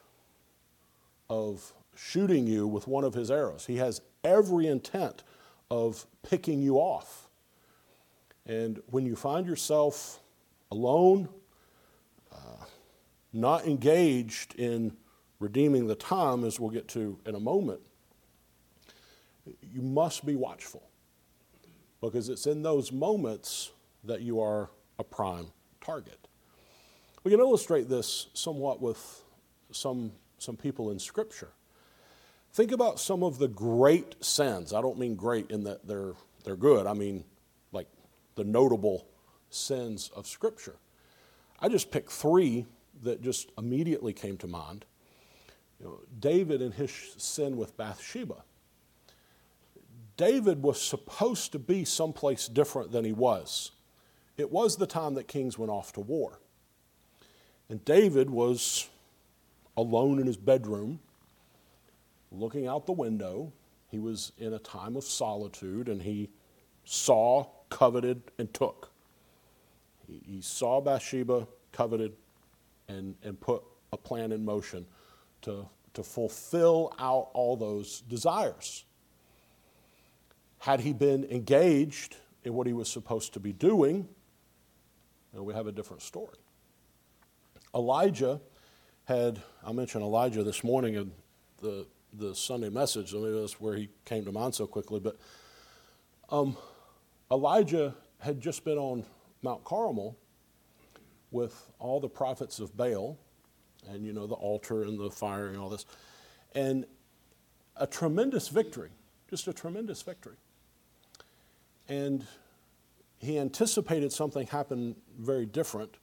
of 1.30 1.74
shooting 1.96 2.48
you 2.48 2.68
with 2.68 2.88
one 2.88 3.04
of 3.04 3.14
his 3.14 3.30
arrows. 3.30 3.66
He 3.66 3.78
has 3.78 4.02
every 4.24 4.68
intent 4.68 5.24
of 5.70 6.06
picking 6.24 6.62
you 6.62 6.78
off. 6.78 7.28
And 8.46 8.82
when 8.88 9.06
you 9.06 9.16
find 9.16 9.46
yourself 9.46 10.20
alone, 10.72 11.28
uh, 12.32 12.66
not 13.34 13.66
engaged 13.66 14.56
in 14.56 14.96
redeeming 15.40 15.88
the 15.88 15.96
time, 15.96 16.44
as 16.44 16.60
we'll 16.60 16.70
get 16.70 16.88
to 16.90 17.20
in 17.26 17.36
a 17.36 17.40
moment, 17.40 17.82
you 19.62 19.82
must 19.82 20.26
be 20.26 20.36
watchful 20.36 20.84
because 22.02 22.30
it's 22.30 22.46
in 22.46 22.62
those 22.62 22.92
moments 22.92 23.72
that 24.04 24.22
you 24.22 24.40
are 24.40 24.70
a 24.98 25.04
prime 25.04 25.48
target. 25.82 26.28
We 27.24 27.32
can 27.32 27.40
illustrate 27.40 27.90
this 27.90 28.28
somewhat 28.34 28.82
with 28.82 29.24
some, 29.72 30.12
some 30.38 30.56
people 30.56 30.92
in 30.92 31.00
Scripture. 31.00 31.50
Think 32.54 32.72
about 32.72 33.00
some 33.00 33.24
of 33.24 33.38
the 33.38 33.48
great 33.48 34.24
sins. 34.24 34.74
I 34.74 34.82
don't 34.82 34.98
mean 34.98 35.16
great 35.16 35.52
in 35.52 35.64
that 35.66 35.88
they're, 35.88 36.14
they're 36.44 36.56
good, 36.56 36.88
I 36.88 36.94
mean 36.94 37.24
like 37.72 37.88
the 38.36 38.44
notable 38.44 39.06
sins 39.50 40.10
of 40.16 40.28
Scripture. 40.28 40.76
I 41.62 41.70
just 41.70 41.92
picked 41.92 42.12
three 42.12 42.66
that 43.04 43.22
just 43.22 43.52
immediately 43.58 44.14
came 44.14 44.38
to 44.38 44.48
mind. 44.48 44.86
You 45.80 45.86
know, 45.86 46.00
David 46.20 46.62
and 46.62 46.74
his 46.74 46.92
sin 47.18 47.58
with 47.58 47.78
Bathsheba. 47.78 48.44
David 50.18 50.62
was 50.62 50.82
supposed 50.82 51.54
to 51.54 51.60
be 51.60 51.86
someplace 51.86 52.48
different 52.48 52.92
than 52.92 53.06
he 53.06 53.14
was. 53.14 53.72
It 54.38 54.52
was 54.52 54.76
the 54.76 54.88
time 54.88 55.14
that 55.16 55.28
kings 55.28 55.58
went 55.58 55.72
off 55.72 55.94
to 55.94 56.02
war. 56.02 56.40
And 57.70 57.84
David 57.86 58.30
was 58.30 58.90
alone 59.78 60.20
in 60.20 60.28
his 60.28 60.38
bedroom 60.38 61.00
looking 62.32 62.68
out 62.68 62.86
the 62.86 62.92
window. 62.92 63.54
He 63.90 64.00
was 64.00 64.32
in 64.38 64.54
a 64.54 64.60
time 64.60 64.96
of 64.96 65.04
solitude 65.04 65.88
and 65.88 66.02
he 66.02 66.30
saw, 66.84 67.46
coveted, 67.70 68.22
and 68.38 68.54
took. 68.54 68.92
He, 70.26 70.42
saw 70.42 70.82
Bathsheba, 70.82 71.48
coveted, 71.72 72.14
and, 72.88 73.16
and 73.24 73.40
put 73.40 73.64
a 73.94 73.98
plan 73.98 74.32
in 74.32 74.44
motion 74.44 74.86
to, 75.44 75.68
to 75.94 76.04
fulfill 76.04 76.94
out 77.00 77.30
all 77.34 77.56
those 77.56 78.02
desires. 78.02 78.86
Had 80.60 80.82
he 80.82 80.94
been 80.94 81.26
engaged 81.26 82.18
in 82.44 82.54
what 82.54 82.68
he 82.68 82.74
was 82.74 82.90
supposed 82.90 83.34
to 83.34 83.40
be 83.40 83.54
doing, 83.54 84.08
you 85.32 85.40
know, 85.40 85.44
we 85.44 85.54
have 85.54 85.68
a 85.68 85.72
different 85.72 86.02
story. 86.02 86.38
Elijah 87.74 88.42
had, 89.06 89.42
I 89.66 89.72
mentioned 89.72 90.04
Elijah 90.04 90.44
this 90.44 90.64
morning 90.64 90.96
in 90.96 91.12
the 91.62 91.86
the 92.14 92.36
Sunday 92.36 92.70
message. 92.70 93.14
I 93.14 93.18
mean, 93.18 93.40
that's 93.40 93.60
where 93.60 93.76
he 93.76 93.90
came 94.06 94.26
to 94.26 94.32
mind 94.32 94.56
so 94.56 94.68
quickly. 94.68 95.00
But 95.00 95.18
um, 96.30 96.58
Elijah 97.32 97.96
had 98.20 98.40
just 98.40 98.64
been 98.64 98.78
on 98.78 99.06
Mount 99.42 99.64
Carmel 99.64 100.18
with 101.32 101.72
all 101.80 102.00
the 102.00 102.10
prophets 102.10 102.60
of 102.60 102.76
Baal, 102.76 103.18
and 103.88 104.06
you 104.06 104.14
know 104.14 104.28
the 104.28 104.36
altar 104.36 104.84
and 104.84 105.00
the 105.00 105.12
fire 105.12 105.48
and 105.48 105.58
all 105.58 105.70
this, 105.70 105.86
and 106.56 106.86
a 107.76 107.88
tremendous 107.88 108.50
victory, 108.50 108.90
just 109.30 109.48
a 109.48 109.54
tremendous 109.54 110.02
victory. 110.02 110.36
And 111.88 112.26
he 113.18 113.38
anticipated 113.38 114.12
something 114.12 114.48
happen 114.48 114.96
very 115.18 115.46
different. 115.46 115.96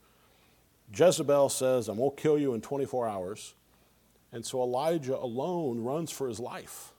Jezebel 0.95 1.49
says, 1.49 1.89
"I'm 1.89 1.99
gonna 1.99 2.11
kill 2.13 2.39
you 2.39 2.55
in 2.55 2.61
24 2.61 3.09
hours." 3.09 3.55
And 4.33 4.45
so 4.45 4.63
Elijah 4.63 5.17
alone 5.17 5.83
runs 5.83 6.11
for 6.11 6.29
his 6.29 6.41
life. 6.41 6.93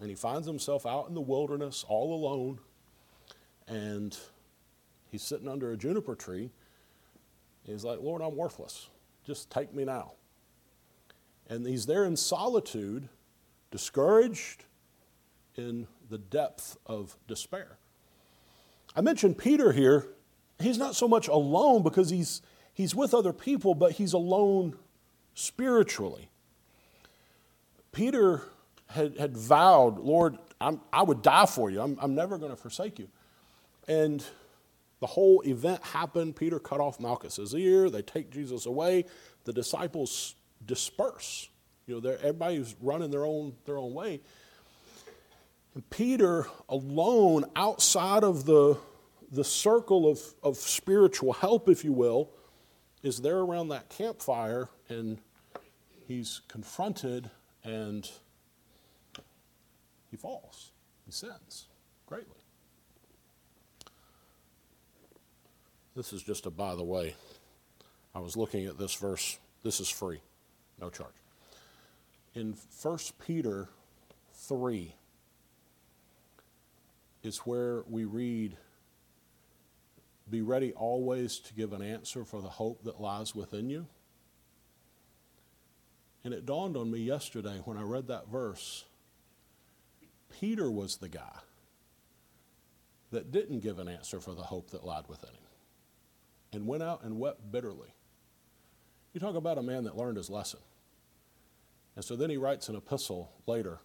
And 0.00 0.08
he 0.08 0.14
finds 0.14 0.46
himself 0.46 0.86
out 0.86 1.08
in 1.08 1.14
the 1.14 1.20
wilderness 1.20 1.84
all 1.88 2.14
alone. 2.14 2.60
And 3.66 4.16
he's 5.10 5.22
sitting 5.22 5.48
under 5.48 5.72
a 5.72 5.76
juniper 5.76 6.14
tree. 6.14 6.50
He's 7.64 7.84
like, 7.84 8.00
Lord, 8.00 8.22
I'm 8.22 8.36
worthless. 8.36 8.88
Just 9.26 9.50
take 9.50 9.74
me 9.74 9.84
now. 9.84 10.12
And 11.48 11.66
he's 11.66 11.86
there 11.86 12.04
in 12.04 12.16
solitude, 12.16 13.08
discouraged 13.70 14.64
in 15.56 15.86
the 16.08 16.18
depth 16.18 16.76
of 16.86 17.16
despair. 17.26 17.78
I 18.96 19.00
mentioned 19.00 19.38
Peter 19.38 19.72
here. 19.72 20.06
He's 20.58 20.78
not 20.78 20.94
so 20.94 21.06
much 21.06 21.28
alone 21.28 21.82
because 21.82 22.10
he's, 22.10 22.42
he's 22.72 22.94
with 22.94 23.14
other 23.14 23.32
people, 23.32 23.74
but 23.74 23.92
he's 23.92 24.12
alone 24.12 24.76
spiritually. 25.34 26.30
Peter 27.92 28.42
had, 28.88 29.16
had 29.18 29.36
vowed, 29.36 29.98
Lord, 29.98 30.38
I'm, 30.60 30.80
i 30.92 31.02
would 31.02 31.22
die 31.22 31.46
for 31.46 31.70
you. 31.70 31.80
I'm, 31.80 31.98
I'm 32.00 32.14
never 32.14 32.38
going 32.38 32.50
to 32.50 32.56
forsake 32.56 32.98
you. 32.98 33.08
And 33.86 34.24
the 35.00 35.06
whole 35.06 35.42
event 35.46 35.82
happened. 35.82 36.36
Peter 36.36 36.58
cut 36.58 36.80
off 36.80 36.98
Malchus's 36.98 37.54
ear. 37.54 37.88
They 37.90 38.02
take 38.02 38.30
Jesus 38.30 38.66
away. 38.66 39.04
The 39.44 39.52
disciples 39.52 40.34
disperse. 40.64 41.48
You 41.86 42.00
know, 42.00 42.10
everybody's 42.10 42.74
running 42.80 43.10
their 43.10 43.24
own, 43.24 43.54
their 43.64 43.78
own 43.78 43.94
way. 43.94 44.20
And 45.74 45.88
Peter, 45.90 46.46
alone, 46.68 47.44
outside 47.54 48.24
of 48.24 48.44
the, 48.44 48.76
the 49.30 49.44
circle 49.44 50.10
of, 50.10 50.20
of 50.42 50.56
spiritual 50.56 51.32
help, 51.32 51.68
if 51.68 51.84
you 51.84 51.92
will, 51.92 52.30
is 53.02 53.20
there 53.20 53.38
around 53.38 53.68
that 53.68 53.88
campfire 53.88 54.68
and 54.88 55.18
he's 56.06 56.40
confronted 56.48 57.30
and 57.62 58.10
he 60.10 60.16
falls. 60.16 60.72
He 61.06 61.12
sins 61.12 61.66
greatly. 62.06 62.37
This 65.98 66.12
is 66.12 66.22
just 66.22 66.46
a 66.46 66.50
by 66.50 66.76
the 66.76 66.84
way. 66.84 67.16
I 68.14 68.20
was 68.20 68.36
looking 68.36 68.66
at 68.66 68.78
this 68.78 68.94
verse. 68.94 69.36
This 69.64 69.80
is 69.80 69.90
free, 69.90 70.20
no 70.80 70.90
charge. 70.90 71.16
In 72.36 72.54
1 72.80 72.98
Peter 73.26 73.68
3 74.32 74.94
is 77.24 77.38
where 77.38 77.82
we 77.90 78.04
read, 78.04 78.56
Be 80.30 80.40
ready 80.40 80.72
always 80.72 81.40
to 81.40 81.54
give 81.54 81.72
an 81.72 81.82
answer 81.82 82.24
for 82.24 82.40
the 82.40 82.48
hope 82.48 82.84
that 82.84 83.00
lies 83.00 83.34
within 83.34 83.68
you. 83.68 83.88
And 86.22 86.32
it 86.32 86.46
dawned 86.46 86.76
on 86.76 86.92
me 86.92 87.00
yesterday 87.00 87.60
when 87.64 87.76
I 87.76 87.82
read 87.82 88.06
that 88.06 88.28
verse 88.28 88.84
Peter 90.38 90.70
was 90.70 90.98
the 90.98 91.08
guy 91.08 91.38
that 93.10 93.32
didn't 93.32 93.64
give 93.64 93.80
an 93.80 93.88
answer 93.88 94.20
for 94.20 94.34
the 94.34 94.42
hope 94.42 94.70
that 94.70 94.84
lied 94.86 95.08
within 95.08 95.30
him 95.30 95.42
and 96.52 96.66
went 96.66 96.82
out 96.82 97.02
and 97.04 97.18
wept 97.18 97.50
bitterly. 97.50 97.88
You 99.12 99.20
talk 99.20 99.34
about 99.34 99.58
a 99.58 99.62
man 99.62 99.84
that 99.84 99.96
learned 99.96 100.16
his 100.16 100.30
lesson. 100.30 100.60
And 101.96 102.04
so 102.04 102.14
then 102.14 102.30
he 102.30 102.36
writes 102.36 102.68
an 102.68 102.76
epistle 102.76 103.32
later 103.46 103.80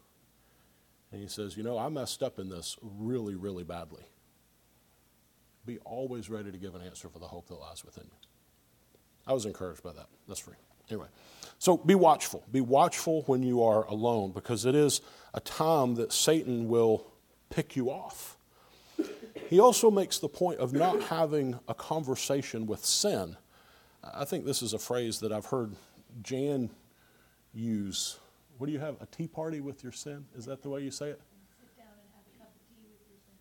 and 1.12 1.22
he 1.22 1.28
says, 1.28 1.56
You 1.56 1.64
know, 1.64 1.78
I 1.78 1.90
messed 1.90 2.22
up 2.22 2.40
in 2.40 2.50
this 2.50 2.78
really, 2.82 3.36
really 3.36 3.64
badly. 3.64 4.04
Be 5.66 5.80
always 5.80 6.30
ready 6.30 6.52
to 6.52 6.58
give 6.58 6.76
an 6.76 6.82
answer 6.82 7.08
for 7.08 7.20
the 7.20 7.28
hope 7.28 7.48
that 7.48 7.56
lies 7.56 7.86
within 7.86 8.04
you. 8.06 8.28
I 9.26 9.34
was 9.34 9.46
encouraged 9.46 9.84
by 9.84 9.94
that. 9.94 10.08
That's 10.28 10.40
free. 10.40 10.56
Anyway, 10.90 11.08
so 11.60 11.78
be 11.78 11.96
watchful. 11.96 12.44
Be 12.52 12.62
watchful 12.62 13.24
when 13.26 13.42
you 13.42 13.64
are 13.64 13.86
alone 13.86 14.32
because 14.32 14.66
it 14.66 14.76
is 14.76 15.02
a 15.34 15.40
time 15.40 15.96
that 15.96 16.12
Satan 16.12 16.68
will 16.68 17.08
pick 17.50 17.76
you 17.76 17.90
off. 17.90 18.38
He 19.54 19.60
also 19.60 19.92
makes 19.92 20.18
the 20.18 20.30
point 20.30 20.58
of 20.58 20.74
not 20.74 21.00
having 21.04 21.60
a 21.68 21.76
conversation 21.76 22.66
with 22.66 22.84
sin. 22.84 23.38
I 24.04 24.26
think 24.26 24.46
this 24.46 24.64
is 24.64 24.74
a 24.74 24.80
phrase 24.80 25.20
that 25.20 25.32
I've 25.32 25.46
heard 25.46 25.76
Jan 26.24 26.72
use. 27.54 28.18
What 28.58 28.66
do 28.66 28.74
you 28.74 28.80
have? 28.80 29.00
A 29.00 29.06
tea 29.06 29.28
party 29.28 29.60
with 29.62 29.84
your 29.84 29.92
sin? 29.92 30.26
Is 30.36 30.46
that 30.46 30.64
the 30.64 30.70
way 30.70 30.82
you 30.82 30.90
say 30.90 31.10
it? 31.10 31.22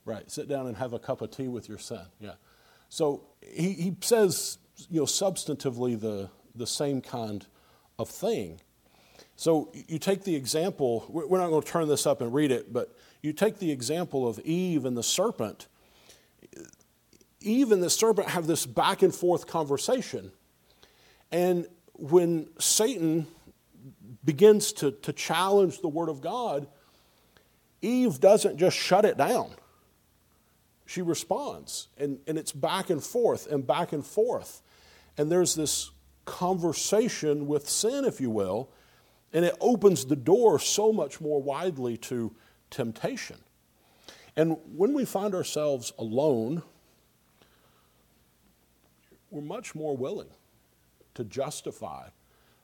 Right, 0.05 0.31
sit 0.31 0.51
down 0.51 0.67
and 0.67 0.77
have 0.77 0.93
a 0.93 0.99
cup 0.99 1.23
of 1.23 1.31
tea 1.31 1.49
with 1.49 1.67
your 1.67 1.79
sin. 1.79 2.05
Yeah. 2.21 2.35
So 2.91 3.23
he, 3.41 3.73
he 3.73 3.97
says, 4.03 4.59
you 4.91 5.01
know, 5.01 5.07
substantively 5.07 5.99
the, 5.99 6.29
the 6.55 6.67
same 6.67 7.01
kind 7.01 7.47
of 7.99 8.11
thing. 8.11 8.61
So 9.37 9.73
you 9.89 9.99
take 9.99 10.25
the 10.25 10.37
example, 10.37 11.07
we're 11.09 11.39
not 11.39 11.49
going 11.49 11.63
to 11.63 11.67
turn 11.67 11.89
this 11.89 12.07
up 12.07 12.21
and 12.21 12.35
read 12.35 12.51
it, 12.51 12.71
but 12.71 12.95
you 13.23 13.33
take 13.33 13.61
the 13.61 13.71
example 13.71 14.29
of 14.29 14.39
Eve 14.41 14.85
and 14.85 14.95
the 14.95 15.03
serpent. 15.03 15.69
Eve 17.45 17.73
and 17.73 17.83
the 17.83 17.91
serpent 17.91 18.29
have 18.29 18.47
this 18.47 18.67
back 18.67 19.03
and 19.03 19.15
forth 19.15 19.47
conversation. 19.47 20.33
And 21.31 21.67
when 21.95 22.49
Satan 22.59 23.27
begins 24.25 24.73
to, 24.75 24.93
to 24.93 25.13
challenge 25.13 25.81
the 25.81 25.89
Word 25.89 26.09
of 26.09 26.21
God, 26.21 26.67
Eve 27.81 28.21
doesn't 28.21 28.59
just 28.59 28.77
shut 28.77 29.05
it 29.05 29.17
down. 29.17 29.51
She 30.87 31.03
responds. 31.03 31.89
And, 31.99 32.19
and 32.27 32.39
it's 32.39 32.53
back 32.53 32.91
and 32.91 33.03
forth 33.03 33.47
and 33.47 33.67
back 33.67 33.93
and 33.93 34.05
forth. 34.05 34.63
And 35.17 35.31
there's 35.31 35.55
this 35.55 35.91
conversation 36.25 37.47
with 37.47 37.69
sin, 37.69 38.05
if 38.05 38.21
you 38.21 38.31
will, 38.31 38.71
and 39.33 39.45
it 39.45 39.57
opens 39.61 40.05
the 40.05 40.17
door 40.17 40.59
so 40.59 40.93
much 40.93 41.21
more 41.21 41.43
widely 41.43 41.97
to 41.97 42.35
temptation. 42.71 43.39
And 44.37 44.57
when 44.75 44.95
we 44.95 45.05
find 45.05 45.35
ourselves 45.35 45.93
alone, 45.99 46.63
we're 49.33 49.41
much 49.41 49.75
more 49.75 49.97
willing 49.97 50.31
to 51.15 51.25
justify 51.25 52.09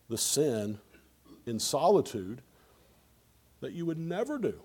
the 0.09 0.19
sin 0.19 0.79
in 1.47 1.59
solitude 1.59 2.43
that 3.61 3.73
you 3.73 3.87
would 3.87 3.99
never 3.99 4.39
do 4.39 4.61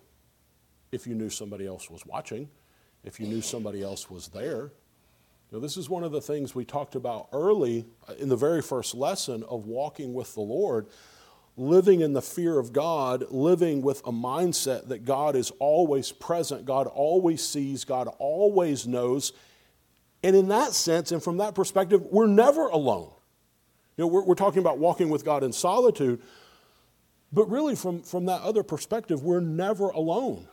if 0.91 1.07
you 1.07 1.15
knew 1.15 1.29
somebody 1.29 1.65
else 1.65 1.89
was 1.89 2.05
watching, 2.05 2.49
if 3.03 3.19
you 3.19 3.25
knew 3.25 3.41
somebody 3.41 3.81
else 3.81 4.09
was 4.09 4.27
there. 4.27 4.71
Now, 5.51 5.59
this 5.59 5.77
is 5.77 5.89
one 5.89 6.03
of 6.03 6.11
the 6.11 6.21
things 6.21 6.53
we 6.53 6.65
talked 6.65 6.95
about 6.95 7.29
early 7.31 7.85
in 8.19 8.27
the 8.27 8.35
very 8.35 8.61
first 8.61 8.95
lesson 8.95 9.43
of 9.43 9.65
walking 9.65 10.13
with 10.13 10.33
the 10.33 10.41
Lord, 10.41 10.87
living 11.55 12.01
in 12.01 12.13
the 12.13 12.21
fear 12.21 12.57
of 12.59 12.73
God, 12.73 13.25
living 13.29 13.81
with 13.81 14.01
a 14.05 14.11
mindset 14.11 14.87
that 14.87 15.05
God 15.05 15.35
is 15.35 15.51
always 15.59 16.11
present, 16.11 16.65
God 16.65 16.87
always 16.87 17.43
sees, 17.47 17.85
God 17.85 18.07
always 18.17 18.87
knows. 18.87 19.31
And 20.23 20.35
in 20.35 20.47
that 20.47 20.73
sense, 20.73 21.11
and 21.11 21.21
from 21.21 21.37
that 21.37 21.53
perspective, 21.53 22.01
we're 22.09 22.27
never 22.27 22.67
alone. 22.67 23.11
You 23.97 24.05
know, 24.05 24.07
we're, 24.07 24.23
we're 24.23 24.35
talking 24.35 24.59
about 24.59 24.79
walking 24.79 25.09
with 25.09 25.25
God 25.25 25.43
in 25.43 25.51
solitude, 25.51 26.21
but 27.31 27.49
really, 27.49 27.75
from, 27.75 28.01
from 28.03 28.25
that 28.27 28.41
other 28.41 28.63
perspective, 28.63 29.23
we're 29.23 29.41
never 29.41 29.89
alone. 29.89 30.47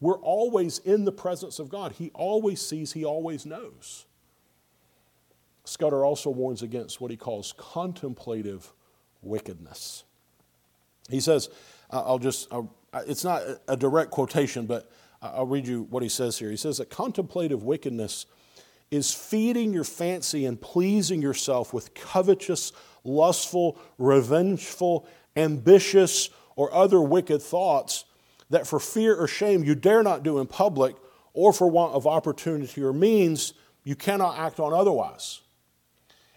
We're 0.00 0.18
always 0.18 0.78
in 0.78 1.04
the 1.04 1.12
presence 1.12 1.58
of 1.58 1.68
God. 1.68 1.92
He 1.92 2.10
always 2.14 2.60
sees, 2.60 2.92
He 2.92 3.04
always 3.04 3.44
knows. 3.46 4.06
Scudder 5.64 6.04
also 6.04 6.30
warns 6.30 6.62
against 6.62 7.00
what 7.00 7.10
he 7.10 7.16
calls 7.16 7.54
contemplative 7.56 8.72
wickedness. 9.22 10.04
He 11.08 11.20
says, 11.20 11.48
I'll 11.90 12.18
just, 12.18 12.52
I'll, 12.52 12.74
it's 13.06 13.24
not 13.24 13.42
a 13.66 13.76
direct 13.76 14.10
quotation, 14.10 14.66
but 14.66 14.90
I'll 15.22 15.46
read 15.46 15.66
you 15.66 15.84
what 15.84 16.02
he 16.02 16.08
says 16.08 16.38
here. 16.38 16.50
He 16.50 16.56
says 16.56 16.78
that 16.78 16.90
contemplative 16.90 17.62
wickedness 17.62 18.26
is 18.94 19.12
feeding 19.12 19.72
your 19.72 19.84
fancy 19.84 20.46
and 20.46 20.60
pleasing 20.60 21.20
yourself 21.20 21.72
with 21.72 21.94
covetous, 21.94 22.72
lustful, 23.02 23.78
revengeful, 23.98 25.06
ambitious, 25.36 26.30
or 26.56 26.72
other 26.72 27.00
wicked 27.00 27.42
thoughts 27.42 28.04
that 28.50 28.66
for 28.66 28.78
fear 28.78 29.16
or 29.16 29.26
shame 29.26 29.64
you 29.64 29.74
dare 29.74 30.02
not 30.02 30.22
do 30.22 30.38
in 30.38 30.46
public, 30.46 30.96
or 31.32 31.52
for 31.52 31.68
want 31.68 31.94
of 31.94 32.06
opportunity 32.06 32.82
or 32.82 32.92
means 32.92 33.54
you 33.82 33.96
cannot 33.96 34.38
act 34.38 34.60
on 34.60 34.72
otherwise. 34.72 35.40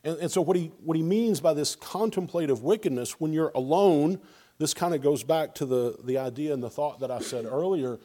And, 0.04 0.18
and 0.18 0.32
so, 0.32 0.42
what 0.42 0.58
he, 0.58 0.72
what 0.84 0.98
he 0.98 1.04
means 1.04 1.40
by 1.40 1.54
this 1.54 1.76
contemplative 1.76 2.64
wickedness, 2.64 3.20
when 3.20 3.34
you're 3.34 3.52
alone, 3.54 4.20
this 4.58 4.74
kind 4.74 4.96
of 4.96 5.02
goes 5.02 5.24
back 5.24 5.54
to 5.56 5.66
the, 5.66 5.98
the 6.04 6.18
idea 6.18 6.54
and 6.54 6.64
the 6.64 6.70
thought 6.70 7.00
that 7.02 7.12
I 7.12 7.20
said 7.20 7.46
earlier 7.46 8.00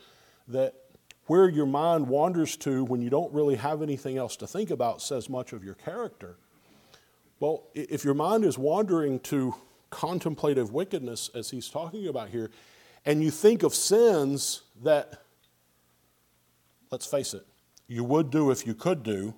that 0.49 0.75
where 1.27 1.49
your 1.49 1.67
mind 1.67 2.09
wanders 2.09 2.57
to 2.59 2.85
when 2.85 3.01
you 3.01 3.11
don't 3.11 3.33
really 3.33 3.57
have 3.57 3.83
anything 3.83 4.19
else 4.19 4.37
to 4.37 4.47
think 4.47 4.71
about 4.71 5.01
says 5.01 5.29
much 5.29 5.53
of 5.53 5.65
your 5.65 5.75
character. 5.75 6.37
Well, 7.41 7.65
if 7.75 8.05
your 8.05 8.15
mind 8.15 8.45
is 8.45 8.59
wandering 8.59 9.21
to 9.21 9.55
contemplative 9.91 10.73
wickedness, 10.73 11.31
as 11.35 11.51
he's 11.51 11.69
talking 11.69 12.07
about 12.07 12.29
here, 12.29 12.51
and 13.05 13.23
you 13.23 13.31
think 13.31 13.63
of 13.63 13.75
sins 13.75 14.63
that, 14.83 15.23
let's 16.91 17.07
face 17.07 17.35
it, 17.35 17.47
you 17.89 18.05
would 18.05 18.31
do 18.31 18.51
if 18.51 18.67
you 18.67 18.75
could 18.75 19.03
do, 19.03 19.35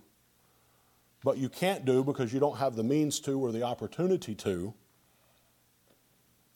but 1.22 1.38
you 1.38 1.48
can't 1.48 1.84
do 1.84 2.04
because 2.04 2.32
you 2.32 2.40
don't 2.40 2.58
have 2.58 2.76
the 2.76 2.84
means 2.84 3.18
to 3.20 3.40
or 3.42 3.50
the 3.50 3.62
opportunity 3.62 4.34
to. 4.34 4.74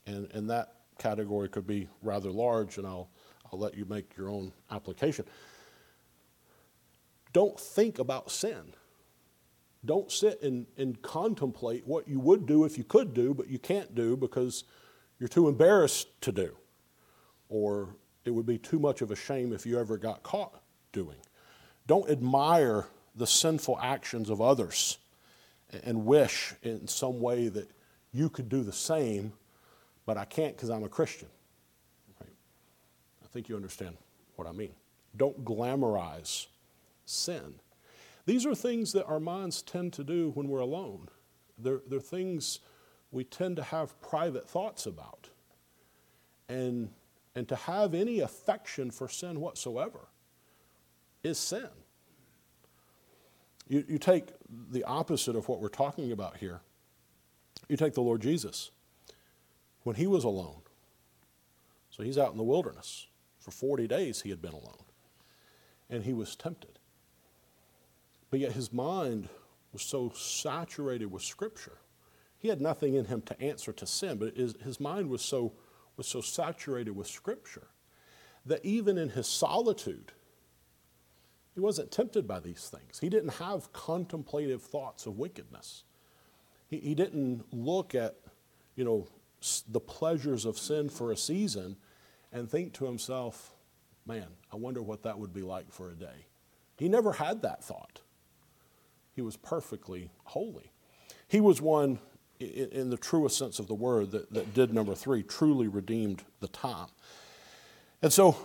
And, 0.07 0.31
and 0.33 0.51
that 0.51 0.75
category 0.99 1.49
could 1.49 1.67
be 1.67 1.89
rather 2.03 2.31
large, 2.31 2.77
and 2.77 2.87
I'll, 2.87 3.09
I'll 3.53 3.59
let 3.59 3.77
you 3.77 3.85
make 3.85 4.17
your 4.17 4.29
own 4.29 4.53
application. 4.71 5.25
Don't 7.33 7.59
think 7.59 7.99
about 7.99 8.31
sin. 8.31 8.75
Don't 9.85 10.11
sit 10.11 10.43
and, 10.43 10.67
and 10.77 11.01
contemplate 11.03 11.87
what 11.87 12.09
you 12.09 12.19
would 12.21 12.47
do 12.47 12.65
if 12.65 12.77
you 12.77 12.85
could 12.85 13.15
do, 13.15 13.33
but 13.33 13.49
you 13.49 13.59
can't 13.59 13.95
do 13.95 14.17
because 14.17 14.65
you're 15.19 15.29
too 15.29 15.49
embarrassed 15.49 16.09
to 16.23 16.33
do, 16.33 16.57
or 17.49 17.95
it 18.25 18.31
would 18.31 18.47
be 18.47 18.59
too 18.59 18.79
much 18.79 19.03
of 19.03 19.11
a 19.11 19.17
shame 19.17 19.53
if 19.53 19.67
you 19.67 19.79
ever 19.79 19.97
got 19.97 20.23
caught 20.23 20.61
doing. 20.93 21.17
Don't 21.87 22.11
admire 22.11 22.87
the 23.15 23.27
sinful 23.27 23.79
actions 23.81 24.31
of 24.31 24.41
others 24.41 24.99
and 25.85 26.05
wish 26.05 26.55
in 26.63 26.87
some 26.87 27.21
way 27.21 27.49
that 27.49 27.71
you 28.13 28.29
could 28.29 28.49
do 28.49 28.63
the 28.63 28.73
same, 28.73 29.33
but 30.07 30.17
I 30.17 30.25
can't 30.25 30.57
because 30.57 30.71
I'm 30.71 30.85
a 30.85 30.89
Christian. 30.89 31.29
I 33.29 33.33
think 33.33 33.49
you 33.49 33.57
understand 33.57 33.97
what 34.37 34.49
I 34.49 34.53
mean. 34.53 34.73
Don't 35.17 35.45
glamorize 35.45 36.47
sin. 37.05 37.55
These 38.25 38.47
are 38.47 38.55
things 38.55 38.93
that 38.93 39.07
our 39.07 39.21
minds 39.21 39.63
tend 39.63 39.93
to 39.95 40.05
do 40.05 40.31
when 40.31 40.49
we're 40.49 40.61
alone. 40.61 41.09
They're, 41.59 41.81
they're 41.89 42.01
things 42.01 42.61
we 43.11 43.25
tend 43.25 43.57
to 43.57 43.63
have 43.63 44.01
private 44.01 44.49
thoughts 44.49 44.87
about. 44.87 45.29
And, 46.49 46.91
and 47.35 47.49
to 47.49 47.57
have 47.57 47.95
any 47.95 48.21
affection 48.21 48.91
for 48.91 49.09
sin 49.09 49.41
whatsoever 49.41 50.09
is 51.23 51.39
sin. 51.39 51.69
You, 53.69 53.85
you 53.87 53.99
take 53.99 54.29
the 54.71 54.85
opposite 54.85 55.37
of 55.37 55.49
what 55.49 55.61
we're 55.61 55.69
talking 55.69 56.13
about 56.13 56.39
here. 56.39 56.61
You 57.69 57.77
take 57.77 57.93
the 57.93 58.01
Lord 58.01 58.23
Jesus. 58.23 58.71
when 59.83 59.97
he 59.97 60.07
was 60.07 60.25
alone. 60.25 60.61
So 61.91 62.03
he's 62.03 62.19
out 62.19 62.31
in 62.33 62.37
the 62.37 62.45
wilderness. 62.45 63.07
For 63.49 63.53
40 63.53 63.89
days 63.89 64.21
he 64.21 64.29
had 64.29 64.43
been 64.43 64.53
alone. 64.53 64.85
And 65.89 66.05
he 66.05 66.13
was 66.13 66.37
tempted. 66.37 66.79
But 68.31 68.41
yet 68.41 68.53
his 68.53 68.75
mind 68.75 69.31
was 69.73 69.81
so 69.81 70.13
saturated 70.15 71.11
with 71.11 71.23
Scripture. 71.23 71.79
He 72.39 72.49
had 72.49 72.61
nothing 72.61 72.93
in 72.93 73.07
him 73.07 73.23
to 73.23 73.41
answer 73.41 73.73
to 73.73 73.87
sin, 73.87 74.19
but 74.19 74.37
his, 74.37 74.55
his 74.63 74.79
mind 74.79 75.09
was 75.09 75.23
so, 75.23 75.55
was 75.97 76.07
so 76.07 76.21
saturated 76.21 76.91
with 76.91 77.07
Scripture 77.07 77.69
that 78.45 78.63
even 78.67 78.99
in 78.99 79.09
his 79.09 79.27
solitude, 79.27 80.13
he 81.55 81.61
wasn't 81.61 81.91
tempted 81.91 82.29
by 82.29 82.41
these 82.41 82.69
things. 82.69 82.99
He 83.01 83.09
didn't 83.09 83.37
have 83.37 83.73
contemplative 83.73 84.61
thoughts 84.61 85.07
of 85.07 85.17
wickedness. 85.17 85.85
He, 86.67 86.81
he 86.81 86.95
didn't 86.95 87.47
look 87.51 87.95
at, 87.95 88.15
you 88.77 88.85
know, 88.85 89.09
the 89.67 89.81
pleasures 89.81 90.45
of 90.45 90.59
sin 90.59 90.91
for 90.91 91.13
a 91.13 91.17
season 91.17 91.79
and 92.33 92.51
think 92.51 92.73
to 92.75 92.85
himself, 92.85 93.53
man, 94.07 94.27
I 94.53 94.57
wonder 94.57 94.83
what 94.83 95.03
that 95.03 95.19
would 95.19 95.33
be 95.33 95.43
like 95.43 95.71
for 95.73 95.91
a 95.91 95.95
day. 95.95 96.27
He 96.77 96.89
never 96.89 97.13
had 97.13 97.43
that 97.43 97.65
thought. 97.65 98.01
He 99.15 99.23
was 99.23 99.37
perfectly 99.37 100.11
holy. 100.25 100.71
He 101.27 101.41
was 101.41 101.61
one, 101.61 101.99
in 102.39 102.91
the 102.91 102.97
truest 102.97 103.37
sense 103.37 103.59
of 103.59 103.67
the 103.67 103.75
word, 103.75 104.13
that, 104.13 104.33
that 104.33 104.55
did 104.55 104.73
number 104.73 104.95
three, 104.95 105.23
truly 105.23 105.69
redeemed 105.69 106.23
the 106.41 106.49
time. 106.49 106.89
And 108.01 108.13
so 108.13 108.37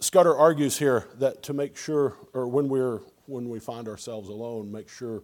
Scudder 0.00 0.34
argues 0.34 0.78
here 0.78 1.06
that 1.18 1.42
to 1.44 1.52
make 1.52 1.76
sure, 1.76 2.16
or 2.32 2.48
when 2.48 2.68
we're 2.68 3.00
when 3.26 3.48
we 3.48 3.60
find 3.60 3.88
ourselves 3.88 4.28
alone, 4.28 4.72
make 4.72 4.88
sure 4.88 5.22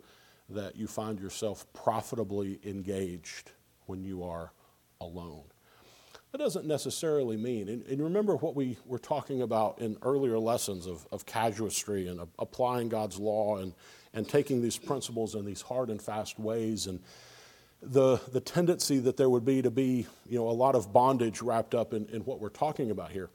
that 0.51 0.77
you 0.77 0.87
find 0.87 1.19
yourself 1.19 1.67
profitably 1.73 2.61
engaged 2.65 3.51
when 3.87 4.05
you 4.05 4.23
are 4.23 4.53
alone. 5.01 5.45
That 6.33 6.39
doesn't 6.39 6.67
necessarily 6.67 7.39
mean, 7.39 7.69
and, 7.69 7.87
and 7.87 8.03
remember 8.03 8.37
what 8.37 8.55
we 8.55 8.77
were 8.85 8.99
talking 8.99 9.41
about 9.41 9.79
in 9.81 9.97
earlier 10.03 10.39
lessons 10.39 10.87
of, 10.87 11.07
of 11.11 11.25
casuistry 11.25 12.07
and 12.07 12.21
applying 12.39 12.91
God's 12.91 13.19
law 13.19 13.57
and, 13.57 13.73
and 14.13 14.29
taking 14.29 14.61
these 14.61 14.77
principles 14.77 15.35
in 15.35 15.47
these 15.47 15.63
hard 15.63 15.89
and 15.89 16.03
fast 16.03 16.39
ways 16.39 16.87
and 16.87 17.01
the, 17.81 18.21
the 18.33 18.41
tendency 18.41 18.99
that 18.99 19.17
there 19.17 19.31
would 19.31 19.45
be 19.45 19.63
to 19.63 19.71
be 19.71 20.07
you 20.29 20.39
know, 20.39 20.49
a 20.49 20.53
lot 20.53 20.75
of 20.75 20.93
bondage 20.93 21.41
wrapped 21.41 21.75
up 21.75 21.95
in, 21.95 22.07
in 22.07 22.23
what 22.23 22.41
we're 22.41 22.49
talking 22.49 22.91
about 22.91 23.11
here. 23.11 23.31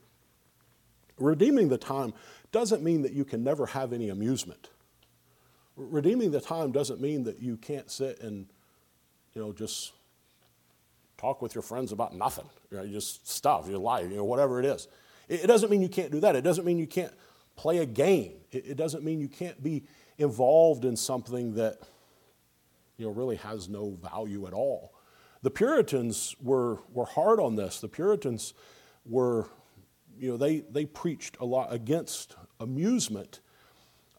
Redeeming 1.18 1.68
the 1.68 1.78
time 1.78 2.12
doesn't 2.52 2.82
mean 2.82 3.02
that 3.02 3.12
you 3.12 3.24
can 3.24 3.42
never 3.42 3.66
have 3.66 3.92
any 3.92 4.08
amusement. 4.08 4.68
Redeeming 5.76 6.30
the 6.30 6.40
time 6.40 6.70
doesn't 6.72 7.00
mean 7.00 7.24
that 7.24 7.40
you 7.40 7.56
can't 7.56 7.90
sit 7.90 8.20
and, 8.20 8.46
you 9.32 9.40
know, 9.40 9.52
just 9.52 9.92
talk 11.24 11.40
with 11.40 11.54
your 11.54 11.62
friends 11.62 11.90
about 11.90 12.14
nothing, 12.14 12.44
you 12.70 12.76
know, 12.76 12.86
just 12.86 13.26
stuff, 13.28 13.66
your 13.66 13.78
life, 13.78 14.10
you 14.10 14.16
know, 14.16 14.24
whatever 14.24 14.60
it 14.60 14.66
is. 14.66 14.88
It, 15.26 15.46
doesn't 15.46 15.70
mean 15.70 15.80
you 15.80 15.88
can't 15.88 16.12
do 16.12 16.20
that. 16.20 16.36
It 16.36 16.42
doesn't 16.42 16.66
mean 16.66 16.78
you 16.78 16.86
can't 16.86 17.12
play 17.56 17.78
a 17.78 17.86
game. 17.86 18.32
It, 18.52 18.66
it 18.66 18.76
doesn't 18.76 19.02
mean 19.02 19.20
you 19.20 19.28
can't 19.28 19.62
be 19.62 19.84
involved 20.18 20.84
in 20.84 20.96
something 20.96 21.54
that, 21.54 21.78
you 22.98 23.06
know, 23.06 23.12
really 23.12 23.36
has 23.36 23.70
no 23.70 23.96
value 24.12 24.46
at 24.46 24.52
all. 24.52 24.92
The 25.40 25.50
Puritans 25.50 26.36
were, 26.42 26.80
were 26.92 27.06
hard 27.06 27.40
on 27.40 27.56
this. 27.56 27.80
The 27.80 27.88
Puritans 27.88 28.52
were 29.06 29.46
you 30.18 30.30
know, 30.30 30.36
they, 30.36 30.58
they 30.60 30.84
preached 30.84 31.36
a 31.40 31.44
lot 31.44 31.72
against 31.72 32.36
amusement 32.60 33.40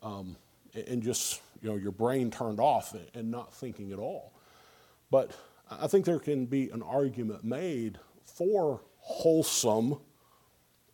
um, 0.04 0.36
and 0.74 1.02
just, 1.02 1.42
you 1.62 1.70
know, 1.70 1.76
your 1.76 1.92
brain 1.92 2.30
turned 2.32 2.60
off 2.60 2.96
and 3.14 3.32
not 3.32 3.54
thinking 3.54 3.92
at 3.92 4.00
all. 4.00 4.34
But 5.10 5.32
I 5.70 5.88
think 5.88 6.06
there 6.06 6.20
can 6.20 6.46
be 6.46 6.70
an 6.70 6.82
argument 6.82 7.44
made 7.44 8.00
for 8.24 8.82
wholesome 8.98 10.00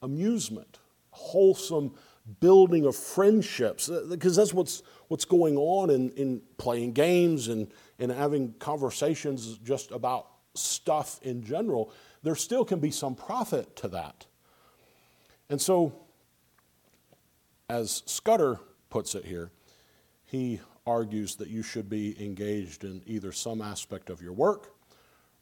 amusement, 0.02 0.80
wholesome 1.12 1.94
building 2.40 2.86
of 2.86 2.96
friendships, 2.96 3.90
because 4.10 4.38
uh, 4.38 4.42
that's 4.42 4.54
what's, 4.54 4.84
what's 5.08 5.26
going 5.26 5.58
on 5.58 5.90
in, 5.90 6.12
in 6.12 6.42
playing 6.58 6.94
games 6.94 7.48
and, 7.48 7.72
and 8.00 8.12
having 8.12 8.54
conversations 8.60 9.58
just 9.58 9.92
about 9.92 10.28
stuff 10.54 11.20
in 11.24 11.44
general. 11.44 11.92
There 12.24 12.36
still 12.36 12.64
can 12.64 12.80
be 12.80 12.92
some 12.92 13.16
profit 13.16 13.76
to 13.78 13.88
that. 13.90 14.26
And 15.50 15.60
so, 15.60 15.94
as 17.70 18.04
Scudder 18.06 18.60
puts 18.90 19.16
it 19.16 19.26
here, 19.26 19.52
he 20.26 20.62
argues 20.86 21.36
that 21.36 21.50
you 21.50 21.64
should 21.64 21.90
be 21.90 22.16
engaged 22.24 22.84
in 22.84 23.02
either 23.06 23.32
some 23.32 23.62
aspect 23.62 24.10
of 24.10 24.22
your 24.22 24.34
work, 24.34 24.74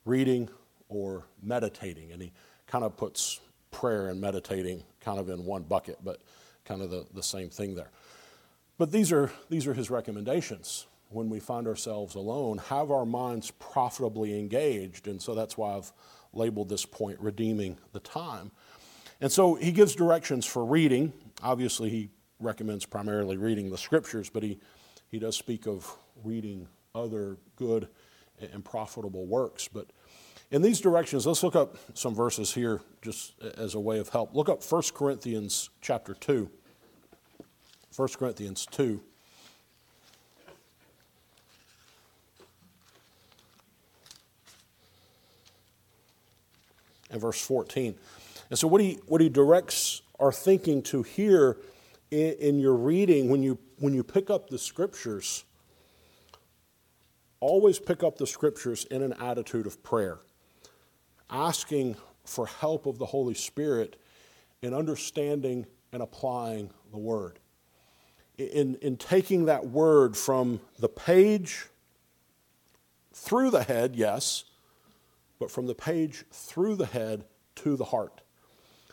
reading, 0.05 0.49
or 0.89 1.25
meditating. 1.41 2.11
And 2.11 2.21
he 2.21 2.31
kind 2.67 2.83
of 2.83 2.97
puts 2.97 3.39
prayer 3.71 4.09
and 4.09 4.19
meditating 4.19 4.83
kind 4.99 5.19
of 5.19 5.29
in 5.29 5.45
one 5.45 5.63
bucket, 5.63 5.97
but 6.03 6.21
kind 6.65 6.81
of 6.81 6.89
the, 6.89 7.05
the 7.13 7.23
same 7.23 7.49
thing 7.49 7.75
there. 7.75 7.89
But 8.77 8.91
these 8.91 9.11
are, 9.11 9.31
these 9.49 9.67
are 9.67 9.73
his 9.73 9.89
recommendations 9.89 10.87
when 11.09 11.29
we 11.29 11.39
find 11.39 11.67
ourselves 11.67 12.15
alone. 12.15 12.57
Have 12.57 12.91
our 12.91 13.05
minds 13.05 13.51
profitably 13.51 14.37
engaged. 14.39 15.07
And 15.07 15.21
so 15.21 15.35
that's 15.35 15.57
why 15.57 15.75
I've 15.75 15.91
labeled 16.33 16.69
this 16.69 16.85
point 16.85 17.19
redeeming 17.19 17.77
the 17.93 17.99
time. 17.99 18.51
And 19.21 19.31
so 19.31 19.55
he 19.55 19.71
gives 19.71 19.95
directions 19.95 20.45
for 20.45 20.63
reading. 20.63 21.11
Obviously, 21.43 21.89
he 21.89 22.09
recommends 22.39 22.85
primarily 22.85 23.37
reading 23.37 23.69
the 23.69 23.77
scriptures, 23.77 24.29
but 24.29 24.43
he, 24.43 24.59
he 25.09 25.19
does 25.19 25.35
speak 25.35 25.67
of 25.67 25.97
reading 26.23 26.67
other 26.93 27.37
good 27.55 27.87
and 28.39 28.63
profitable 28.63 29.25
works. 29.25 29.67
But 29.67 29.87
in 30.51 30.61
these 30.61 30.79
directions, 30.79 31.27
let's 31.27 31.43
look 31.43 31.55
up 31.55 31.77
some 31.93 32.15
verses 32.15 32.53
here 32.53 32.81
just 33.01 33.39
as 33.41 33.75
a 33.75 33.79
way 33.79 33.99
of 33.99 34.09
help. 34.09 34.35
Look 34.35 34.49
up 34.49 34.63
1 34.63 34.83
Corinthians 34.93 35.69
chapter 35.81 36.13
2. 36.13 36.49
1 37.95 38.09
Corinthians 38.17 38.65
2. 38.71 39.01
And 47.11 47.19
verse 47.19 47.41
14. 47.41 47.95
And 48.49 48.59
so, 48.59 48.67
what 48.67 48.81
he, 48.81 48.99
what 49.07 49.19
he 49.21 49.29
directs 49.29 50.01
our 50.19 50.31
thinking 50.31 50.81
to 50.83 51.01
here 51.01 51.57
in, 52.11 52.33
in 52.33 52.59
your 52.59 52.75
reading, 52.75 53.29
when 53.29 53.43
you, 53.43 53.57
when 53.77 53.93
you 53.93 54.03
pick 54.03 54.29
up 54.29 54.49
the 54.49 54.57
scriptures, 54.57 55.43
always 57.39 57.79
pick 57.79 58.03
up 58.03 58.17
the 58.17 58.27
scriptures 58.27 58.85
in 58.85 59.01
an 59.01 59.13
attitude 59.13 59.65
of 59.65 59.81
prayer, 59.83 60.19
asking 61.29 61.95
for 62.25 62.47
help 62.47 62.85
of 62.85 62.97
the 62.97 63.05
Holy 63.05 63.33
Spirit 63.33 63.99
in 64.61 64.73
understanding 64.73 65.65
and 65.91 66.01
applying 66.01 66.69
the 66.91 66.97
word. 66.97 67.39
In, 68.37 68.75
in 68.81 68.95
taking 68.95 69.45
that 69.45 69.67
word 69.67 70.15
from 70.15 70.61
the 70.79 70.87
page 70.87 71.65
through 73.13 73.51
the 73.51 73.63
head, 73.63 73.95
yes, 73.95 74.45
but 75.39 75.51
from 75.51 75.67
the 75.67 75.75
page 75.75 76.23
through 76.31 76.75
the 76.75 76.85
head 76.85 77.25
to 77.55 77.75
the 77.75 77.85
heart 77.85 78.21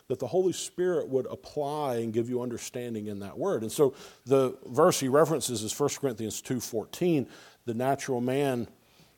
that 0.07 0.19
the 0.19 0.27
Holy 0.27 0.53
Spirit 0.53 1.09
would 1.09 1.25
apply 1.27 1.97
and 1.97 2.13
give 2.13 2.29
you 2.29 2.41
understanding 2.41 3.07
in 3.07 3.19
that 3.19 3.37
word. 3.37 3.61
And 3.61 3.71
so 3.71 3.93
the 4.25 4.57
verse 4.65 4.99
he 4.99 5.07
references 5.09 5.63
is 5.63 5.77
1 5.77 5.99
Corinthians 5.99 6.41
2:14, 6.41 7.27
the 7.65 7.73
natural 7.73 8.21
man 8.21 8.67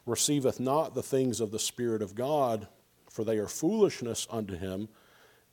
receiveth 0.06 0.60
not 0.60 0.95
the 0.95 1.04
things 1.04 1.39
of 1.39 1.52
the 1.52 1.60
spirit 1.60 2.02
of 2.02 2.15
God, 2.15 2.67
for 3.10 3.23
they 3.23 3.38
are 3.38 3.47
foolishness 3.47 4.28
unto 4.32 4.56
him, 4.56 4.89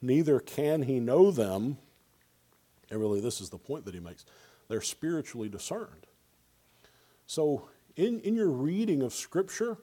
neither 0.00 0.40
can 0.40 0.82
he 0.82 0.98
know 0.98 1.30
them. 1.30 1.76
And 2.90 3.00
really 3.00 3.20
this 3.20 3.40
is 3.40 3.50
the 3.50 3.58
point 3.58 3.84
that 3.84 3.94
he 3.94 4.00
makes. 4.00 4.24
They're 4.68 4.80
spiritually 4.80 5.48
discerned. 5.48 6.06
So 7.26 7.68
in, 7.96 8.20
in 8.20 8.34
your 8.34 8.48
reading 8.48 9.02
of 9.02 9.12
Scripture, 9.12 9.76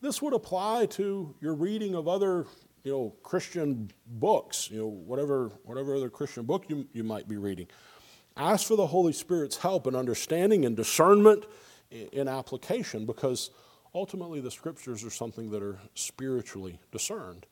this 0.00 0.20
would 0.20 0.34
apply 0.34 0.86
to 0.86 1.34
your 1.40 1.54
reading 1.54 1.94
of 1.94 2.08
other 2.08 2.46
you 2.84 2.92
know, 2.92 3.14
Christian 3.22 3.90
books, 4.06 4.70
you 4.70 4.78
know, 4.78 4.88
whatever, 4.88 5.50
whatever 5.64 5.94
other 5.94 6.10
Christian 6.10 6.44
book 6.44 6.64
you, 6.68 6.86
you 6.92 7.04
might 7.04 7.28
be 7.28 7.36
reading. 7.36 7.68
Ask 8.36 8.66
for 8.66 8.76
the 8.76 8.86
Holy 8.86 9.12
Spirit's 9.12 9.58
help 9.58 9.86
in 9.86 9.94
understanding 9.94 10.64
and 10.64 10.76
discernment 10.76 11.44
in 11.90 12.28
application 12.28 13.06
because 13.06 13.50
ultimately 13.94 14.40
the 14.40 14.50
scriptures 14.50 15.04
are 15.04 15.10
something 15.10 15.50
that 15.50 15.62
are 15.62 15.78
spiritually 15.94 16.80
discerned. 16.90 17.46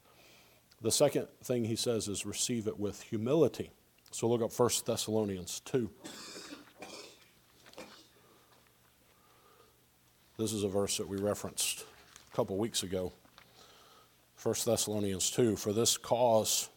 The 0.83 0.90
second 0.90 1.29
thing 1.45 1.64
he 1.64 1.77
says 1.77 2.09
is 2.09 2.25
receive 2.25 2.66
it 2.66 2.79
with 2.79 3.03
humility. 3.03 3.71
So 4.11 4.27
look 4.27 4.43
up 4.43 4.59
1 4.59 4.71
Thessalonians 4.87 5.61
2. 5.66 5.90
This 10.38 10.55
is 10.55 10.64
a 10.64 10.69
verse 10.69 10.97
that 10.97 11.07
we 11.07 11.19
referenced 11.19 11.85
a 12.33 12.35
couple 12.35 12.57
weeks 12.57 12.83
ago. 12.83 13.12
1 14.42 14.55
Thessalonians 14.64 15.31
2, 15.31 15.57
for 15.57 15.72
this 15.72 15.96
cause, 15.96 16.68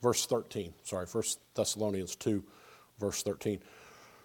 verse 0.00 0.24
13, 0.26 0.72
sorry, 0.84 1.06
1 1.06 1.24
Thessalonians 1.54 2.14
2, 2.16 2.44
verse 2.98 3.22
13. 3.22 3.60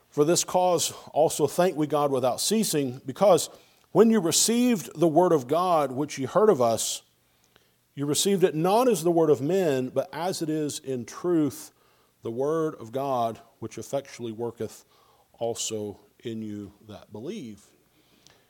For 0.10 0.24
this 0.24 0.44
cause 0.44 0.94
also 1.12 1.48
thank 1.48 1.76
we 1.76 1.88
God 1.88 2.12
without 2.12 2.40
ceasing, 2.40 3.02
because 3.06 3.50
when 3.92 4.10
you 4.12 4.20
received 4.20 4.92
the 5.00 5.08
word 5.08 5.32
of 5.32 5.48
God 5.48 5.92
which 5.92 6.20
ye 6.20 6.26
heard 6.26 6.50
of 6.50 6.62
us, 6.62 7.02
You 7.98 8.06
received 8.06 8.44
it 8.44 8.54
not 8.54 8.88
as 8.88 9.04
the 9.04 9.10
word 9.10 9.32
of 9.32 9.42
men, 9.42 9.90
but 9.90 10.08
as 10.14 10.44
it 10.44 10.52
is 10.52 10.78
in 10.78 11.04
truth, 11.04 11.72
the 12.22 12.30
word 12.30 12.76
of 12.76 12.92
God, 12.92 13.40
which 13.58 13.80
effectually 13.80 14.32
worketh 14.32 14.86
also 15.40 16.00
in 16.24 16.44
you 16.44 16.74
that 16.88 17.12
believe. 17.12 17.66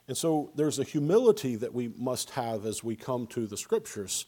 And 0.08 0.16
so 0.16 0.50
there's 0.54 0.78
a 0.78 0.84
humility 0.84 1.54
that 1.56 1.72
we 1.72 1.92
must 1.98 2.30
have 2.30 2.64
as 2.64 2.82
we 2.82 2.96
come 2.96 3.26
to 3.28 3.46
the 3.46 3.58
scriptures. 3.58 4.24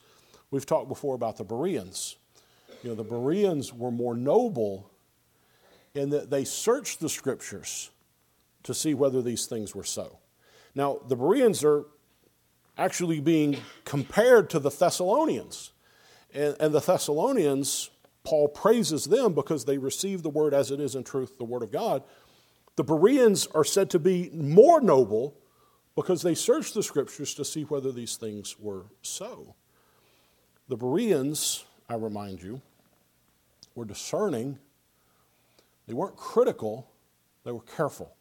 We've 0.50 0.66
talked 0.66 0.88
before 0.88 1.14
about 1.14 1.38
the 1.38 1.44
Bereans. 1.44 2.16
You 2.82 2.90
know, 2.90 2.94
the 2.94 3.02
Bereans 3.02 3.72
were 3.72 3.90
more 3.90 4.14
noble 4.14 4.90
in 5.94 6.10
that 6.10 6.30
they 6.30 6.44
searched 6.44 7.00
the 7.00 7.08
scriptures 7.08 7.90
to 8.62 8.74
see 8.74 8.92
whether 8.92 9.22
these 9.22 9.46
things 9.46 9.74
were 9.74 9.84
so. 9.84 10.18
Now, 10.74 11.00
the 11.08 11.16
Bereans 11.16 11.64
are 11.64 11.86
actually 12.76 13.20
being 13.20 13.56
compared 13.84 14.50
to 14.50 14.58
the 14.58 14.70
Thessalonians. 14.70 15.72
And, 16.32 16.56
and, 16.60 16.74
the 16.74 16.80
Thessalonians, 16.80 17.90
Paul 18.22 18.48
praises 18.48 19.06
them 19.06 19.34
because 19.34 19.64
they 19.64 19.78
receive 19.78 20.22
the 20.22 20.30
word 20.30 20.54
as 20.54 20.70
it 20.70 20.78
is 20.78 20.94
in 20.94 21.04
truth, 21.04 21.38
the 21.38 21.44
word 21.44 21.62
of 21.62 21.72
God. 21.72 22.02
The 22.76 22.84
Bereans 22.84 23.46
are 23.48 23.64
said 23.64 23.90
to 23.90 23.98
be 23.98 24.30
more 24.32 24.80
noble 24.80 25.39
because 26.00 26.22
they 26.22 26.34
searched 26.34 26.72
the 26.72 26.82
scriptures 26.82 27.34
to 27.34 27.44
see 27.44 27.64
whether 27.64 27.92
these 27.92 28.16
things 28.16 28.58
were 28.58 28.86
so. 29.02 29.54
The 30.66 30.76
Bereans, 30.76 31.66
I 31.90 31.96
remind 31.96 32.42
you, 32.42 32.62
were 33.74 33.84
discerning. 33.84 34.58
They 35.86 35.92
weren't 35.92 36.16
critical, 36.16 36.90
they 37.44 37.52
were 37.52 37.60
careful. 37.76 38.16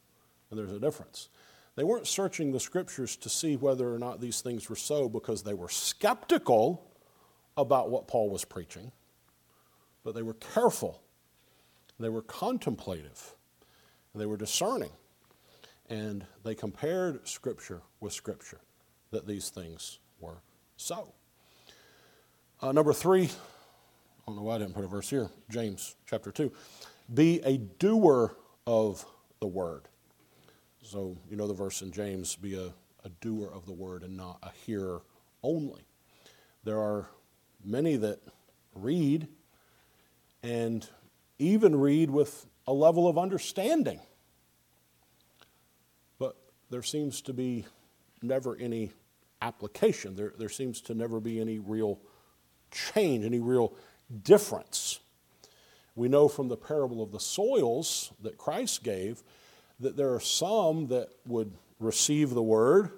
And 0.50 0.58
there's 0.58 0.72
a 0.72 0.78
difference. 0.78 1.30
They 1.74 1.84
weren't 1.84 2.06
searching 2.06 2.52
the 2.52 2.60
scriptures 2.60 3.16
to 3.16 3.30
see 3.30 3.56
whether 3.56 3.94
or 3.94 3.98
not 3.98 4.20
these 4.20 4.42
things 4.42 4.68
were 4.68 4.76
so 4.76 5.08
because 5.08 5.42
they 5.42 5.54
were 5.54 5.70
skeptical 5.70 6.86
about 7.56 7.88
what 7.88 8.08
Paul 8.08 8.28
was 8.28 8.44
preaching, 8.44 8.92
but 10.04 10.14
they 10.14 10.22
were 10.22 10.34
careful, 10.34 11.00
they 11.98 12.10
were 12.10 12.22
contemplative, 12.22 13.36
and 14.12 14.20
they 14.20 14.26
were 14.26 14.36
discerning. 14.36 14.90
And 15.90 16.24
they 16.44 16.54
compared 16.54 17.26
Scripture 17.28 17.82
with 17.98 18.12
Scripture, 18.12 18.60
that 19.10 19.26
these 19.26 19.50
things 19.50 19.98
were 20.20 20.40
so. 20.76 21.12
Uh, 22.62 22.70
number 22.70 22.92
three, 22.92 23.24
I 23.24 23.28
don't 24.26 24.36
know 24.36 24.42
why 24.42 24.54
I 24.54 24.58
didn't 24.58 24.74
put 24.74 24.84
a 24.84 24.88
verse 24.88 25.10
here, 25.10 25.28
James 25.50 25.96
chapter 26.06 26.30
2. 26.30 26.52
Be 27.12 27.40
a 27.44 27.58
doer 27.58 28.36
of 28.66 29.04
the 29.40 29.48
word. 29.48 29.88
So, 30.82 31.18
you 31.28 31.36
know 31.36 31.48
the 31.48 31.54
verse 31.54 31.82
in 31.82 31.90
James 31.90 32.36
be 32.36 32.54
a, 32.54 32.72
a 33.04 33.08
doer 33.20 33.50
of 33.52 33.66
the 33.66 33.72
word 33.72 34.04
and 34.04 34.16
not 34.16 34.38
a 34.42 34.50
hearer 34.64 35.02
only. 35.42 35.82
There 36.64 36.78
are 36.78 37.10
many 37.64 37.96
that 37.96 38.20
read 38.74 39.26
and 40.42 40.88
even 41.38 41.76
read 41.76 42.10
with 42.10 42.46
a 42.66 42.72
level 42.72 43.08
of 43.08 43.18
understanding 43.18 44.00
there 46.70 46.82
seems 46.82 47.20
to 47.22 47.32
be 47.32 47.66
never 48.22 48.56
any 48.56 48.92
application. 49.42 50.14
There, 50.16 50.32
there 50.38 50.48
seems 50.48 50.80
to 50.82 50.94
never 50.94 51.20
be 51.20 51.40
any 51.40 51.58
real 51.58 51.98
change, 52.70 53.24
any 53.24 53.40
real 53.40 53.74
difference. 54.22 55.00
We 55.94 56.08
know 56.08 56.28
from 56.28 56.48
the 56.48 56.56
parable 56.56 57.02
of 57.02 57.12
the 57.12 57.20
soils 57.20 58.12
that 58.22 58.38
Christ 58.38 58.84
gave 58.84 59.22
that 59.80 59.96
there 59.96 60.14
are 60.14 60.20
some 60.20 60.88
that 60.88 61.08
would 61.26 61.52
receive 61.78 62.30
the 62.30 62.42
word, 62.42 62.90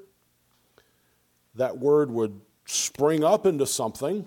that 1.55 1.79
word 1.79 2.11
would 2.11 2.41
spring 2.67 3.25
up 3.25 3.47
into 3.47 3.67
something 3.67 4.27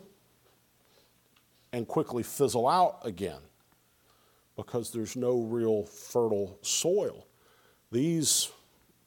and 1.73 1.87
quickly 1.87 2.23
fizzle 2.23 2.67
out 2.67 2.99
again 3.03 3.39
because 4.55 4.91
there's 4.91 5.15
no 5.15 5.41
real 5.41 5.83
fertile 5.83 6.57
soil. 6.61 7.27
These 7.91 8.49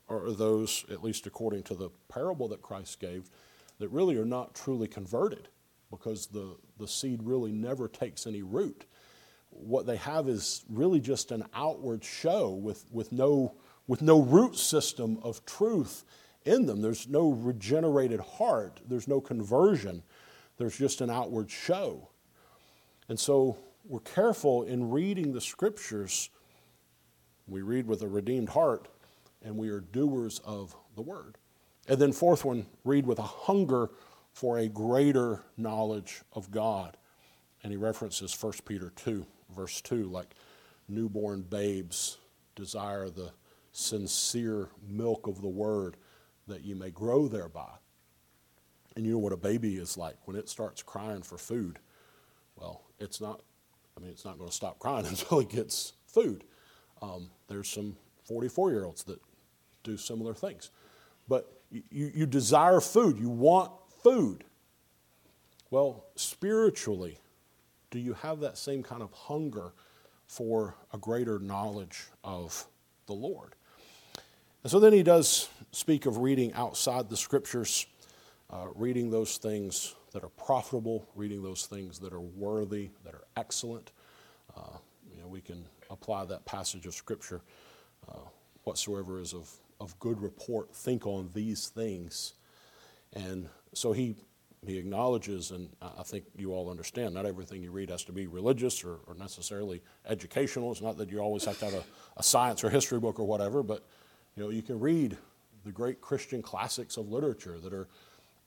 are 0.09 0.33
those, 0.33 0.85
at 0.91 1.03
least 1.03 1.27
according 1.27 1.63
to 1.65 1.75
the 1.75 1.91
parable 2.09 2.49
that 2.49 2.63
Christ 2.63 3.01
gave, 3.01 3.31
that 3.79 3.89
really 3.89 4.17
are 4.17 4.25
not 4.25 4.55
truly 4.55 4.89
converted 4.89 5.49
because 5.91 6.27
the, 6.27 6.57
the 6.79 6.89
seed 6.89 7.23
really 7.23 7.53
never 7.53 7.89
takes 7.89 8.27
any 8.27 8.43
root. 8.43 8.85
What 9.51 9.87
they 9.87 9.97
have 9.97 10.29
is 10.29 10.65
really 10.69 11.01
just 11.01 11.31
an 11.31 11.45
outward 11.55 12.05
show 12.05 12.51
with, 12.51 12.85
with, 12.91 13.13
no, 13.13 13.55
with 13.87 14.03
no 14.03 14.21
root 14.21 14.57
system 14.57 15.19
of 15.23 15.45
truth 15.47 16.05
in 16.45 16.67
them. 16.67 16.83
There's 16.83 17.09
no 17.09 17.31
regenerated 17.31 18.21
heart, 18.21 18.81
there's 18.87 19.09
no 19.09 19.21
conversion, 19.21 20.03
there's 20.59 20.77
just 20.77 21.01
an 21.01 21.11
outward 21.11 21.51
show. 21.51 22.09
And 23.09 23.19
so 23.19 23.57
we're 23.85 24.01
careful 24.01 24.65
in 24.65 24.91
reading 24.91 25.33
the 25.33 25.41
scriptures. 25.41 26.29
We 27.47 27.63
read 27.63 27.87
with 27.87 28.03
a 28.03 28.09
redeemed 28.09 28.51
heart 28.51 28.89
and 29.45 29.57
we 29.57 29.69
are 29.69 29.81
doers 29.81 30.41
of 30.45 30.75
the 30.95 31.03
word. 31.03 31.37
And 31.89 31.99
then, 31.99 32.13
fourth 32.13 32.45
one, 32.45 32.67
read 32.85 33.07
with 33.07 33.19
a 33.19 33.23
hunger 33.23 33.91
for 34.33 34.59
a 34.59 34.69
greater 34.69 35.43
knowledge 35.57 36.21
of 36.33 36.51
God. 36.51 36.97
And 37.63 37.73
he 37.73 37.77
references 37.77 38.37
1 38.41 38.53
Peter 38.67 38.93
2, 38.95 39.27
verse 39.55 39.81
2, 39.81 40.05
like 40.05 40.35
newborn 40.89 41.43
babes 41.43 42.19
desire 42.55 43.09
the 43.09 43.33
sincere 43.73 44.69
milk 44.89 45.27
of 45.27 45.41
the 45.41 45.49
word 45.49 45.97
that 46.47 46.65
you 46.65 46.75
may 46.75 46.91
grow 46.91 47.29
thereby. 47.29 47.71
And 48.97 49.07
you 49.07 49.13
know 49.13 49.19
what 49.19 49.33
a 49.33 49.37
baby 49.37 49.77
is 49.77 49.97
like 49.97 50.17
when 50.25 50.37
it 50.37 50.49
starts 50.49 50.83
crying 50.83 51.23
for 51.23 51.39
food. 51.39 51.79
Well, 52.57 52.83
it's 52.99 53.21
not, 53.21 53.43
I 53.97 54.01
mean, 54.01 54.11
it's 54.11 54.25
not 54.25 54.39
going 54.39 54.51
to 54.51 54.57
stop 54.57 54.79
crying 54.79 55.07
until 55.09 55.41
it 55.41 55.49
gets 55.49 55.95
food. 56.07 56.45
Um, 57.01 57.31
there's 57.49 57.69
some 57.69 57.97
44 58.25 58.73
year 58.73 58.85
olds 58.85 59.05
that 59.05 59.21
do 59.83 59.97
similar 59.97 60.35
things. 60.35 60.71
But 61.29 61.61
you, 61.71 61.83
you 62.15 62.27
desire 62.27 62.81
food, 62.81 63.19
you 63.19 63.29
want 63.29 63.73
food. 64.03 64.45
Well, 65.71 66.05
spiritually, 66.17 67.19
do 67.91 67.99
you 67.99 68.15
have 68.15 68.41
that 68.41 68.57
same 68.57 68.83
kind 68.83 69.03
of 69.03 69.13
hunger 69.13 69.73
for 70.27 70.75
a 70.93 70.99
greater 70.99 71.39
knowledge 71.39 72.05
of 72.25 72.67
the 73.07 73.13
Lord? 73.13 73.55
And 74.63 74.71
so 74.71 74.81
then 74.81 74.93
he 74.93 75.03
does 75.03 75.49
speak 75.73 76.07
of 76.07 76.19
reading 76.19 76.53
outside 76.55 77.09
the 77.09 77.17
scriptures, 77.17 77.87
uh, 78.51 78.67
reading 78.75 79.11
those 79.11 79.37
things 79.37 79.95
that 80.13 80.25
are 80.25 80.31
profitable, 80.31 81.07
reading 81.15 81.43
those 81.43 81.67
things 81.67 81.99
that 82.01 82.13
are 82.13 82.21
worthy, 82.21 82.91
that 83.05 83.15
are 83.15 83.25
excellent. 83.37 83.93
Uh, 84.57 84.79
you 85.15 85.21
know, 85.21 85.29
we 85.29 85.41
can 85.41 85.65
apply 85.91 86.25
that 86.25 86.45
passage 86.45 86.87
of 86.87 86.95
scripture 86.95 87.41
uh, 88.09 88.19
whatsoever 88.65 89.21
is 89.21 89.35
of 89.35 89.51
of 89.81 89.99
good 89.99 90.21
report 90.21 90.75
think 90.75 91.07
on 91.07 91.31
these 91.35 91.69
things. 91.69 92.35
And 93.15 93.49
so 93.73 93.93
he, 93.93 94.17
he 94.67 94.77
acknowledges, 94.77 95.51
and 95.51 95.69
I 95.81 96.03
think 96.03 96.25
you 96.37 96.53
all 96.53 96.71
understand, 96.71 97.15
not 97.15 97.27
everything 97.27 97.63
you 97.63 97.71
read 97.71 97.91
has 97.91 98.05
to 98.05 98.13
be 98.13 98.27
religious 98.27 98.85
or, 98.85 98.99
or 99.07 99.15
necessarily 99.15 99.83
educational. 100.09 100.73
It's 100.73 100.83
not 100.83 100.97
that 100.99 101.11
you 101.11 101.21
always 101.21 101.45
have 101.45 101.59
to 101.61 101.65
have 101.67 101.75
a, 101.75 101.85
a 102.17 102.23
science 102.23 102.65
or 102.65 102.71
history 102.71 102.99
book 102.99 103.21
or 103.21 103.25
whatever, 103.25 103.63
but 103.63 103.85
you 104.37 104.43
know, 104.43 104.51
you 104.51 104.63
can 104.63 104.79
read 104.81 105.17
the 105.65 105.73
great 105.73 106.01
Christian 106.01 106.43
classics 106.43 106.97
of 106.97 107.11
literature 107.11 107.59
that 107.59 107.73
are 107.73 107.89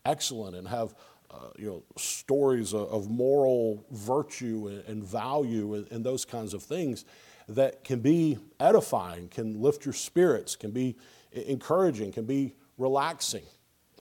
excellent 0.05 0.55
and 0.55 0.67
have 0.67 0.95
uh, 1.29 1.49
you 1.57 1.65
know, 1.65 1.83
stories 1.97 2.73
of, 2.73 2.89
of 2.91 3.09
moral 3.09 3.85
virtue 3.91 4.67
and, 4.67 4.83
and 4.85 5.03
value 5.03 5.75
and, 5.75 5.89
and, 5.89 6.05
those 6.05 6.25
kinds 6.25 6.53
of 6.53 6.61
things 6.61 7.05
that 7.47 7.85
can 7.85 8.01
be 8.01 8.37
edifying, 8.59 9.29
can 9.29 9.61
lift 9.61 9.85
your 9.85 9.93
spirits, 9.93 10.57
can 10.57 10.71
be 10.71 10.95
encouraging, 11.31 12.11
can 12.11 12.25
be 12.25 12.55
relaxing. 12.77 13.43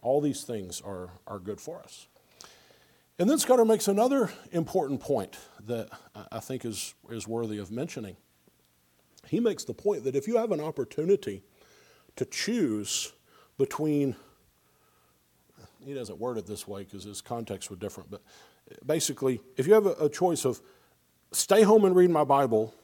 All 0.03 0.21
these 0.21 0.43
things 0.43 0.81
are, 0.81 1.11
are 1.27 1.39
good 1.39 1.61
for 1.61 1.81
us. 1.81 2.07
And 3.19 3.29
then 3.29 3.39
Scudder 3.39 3.67
makes 3.67 3.87
another 3.87 4.31
important 4.51 5.01
point 5.01 5.37
that 5.67 5.91
I 6.33 6.41
think 6.41 6.65
is, 6.65 6.95
is 7.11 7.29
worthy 7.29 7.59
of 7.59 7.71
mentioning. 7.71 8.17
He 9.27 9.41
makes 9.41 9.65
the 9.65 9.75
point 9.75 10.05
that 10.05 10.17
if 10.17 10.27
you 10.27 10.39
have 10.39 10.53
an 10.53 10.61
opportunity 10.61 11.43
to 12.17 12.25
choose 12.25 13.13
between, 13.59 14.17
he 15.85 15.93
doesn't 15.93 16.19
word 16.19 16.39
it 16.39 16.47
this 16.47 16.67
way 16.67 16.85
because 16.85 17.05
his 17.05 17.21
context 17.21 17.69
was 17.69 17.79
different, 17.79 18.11
but 18.11 18.23
basically, 18.87 19.41
if 19.57 19.67
you 19.67 19.75
have 19.75 19.87
a, 19.87 19.93
a 19.93 20.09
choice 20.09 20.47
of 20.47 20.61
stay 21.31 21.63
home 21.63 21.85
and 21.85 21.95
read 21.95 22.11
my 22.11 22.25
Bible 22.25 22.75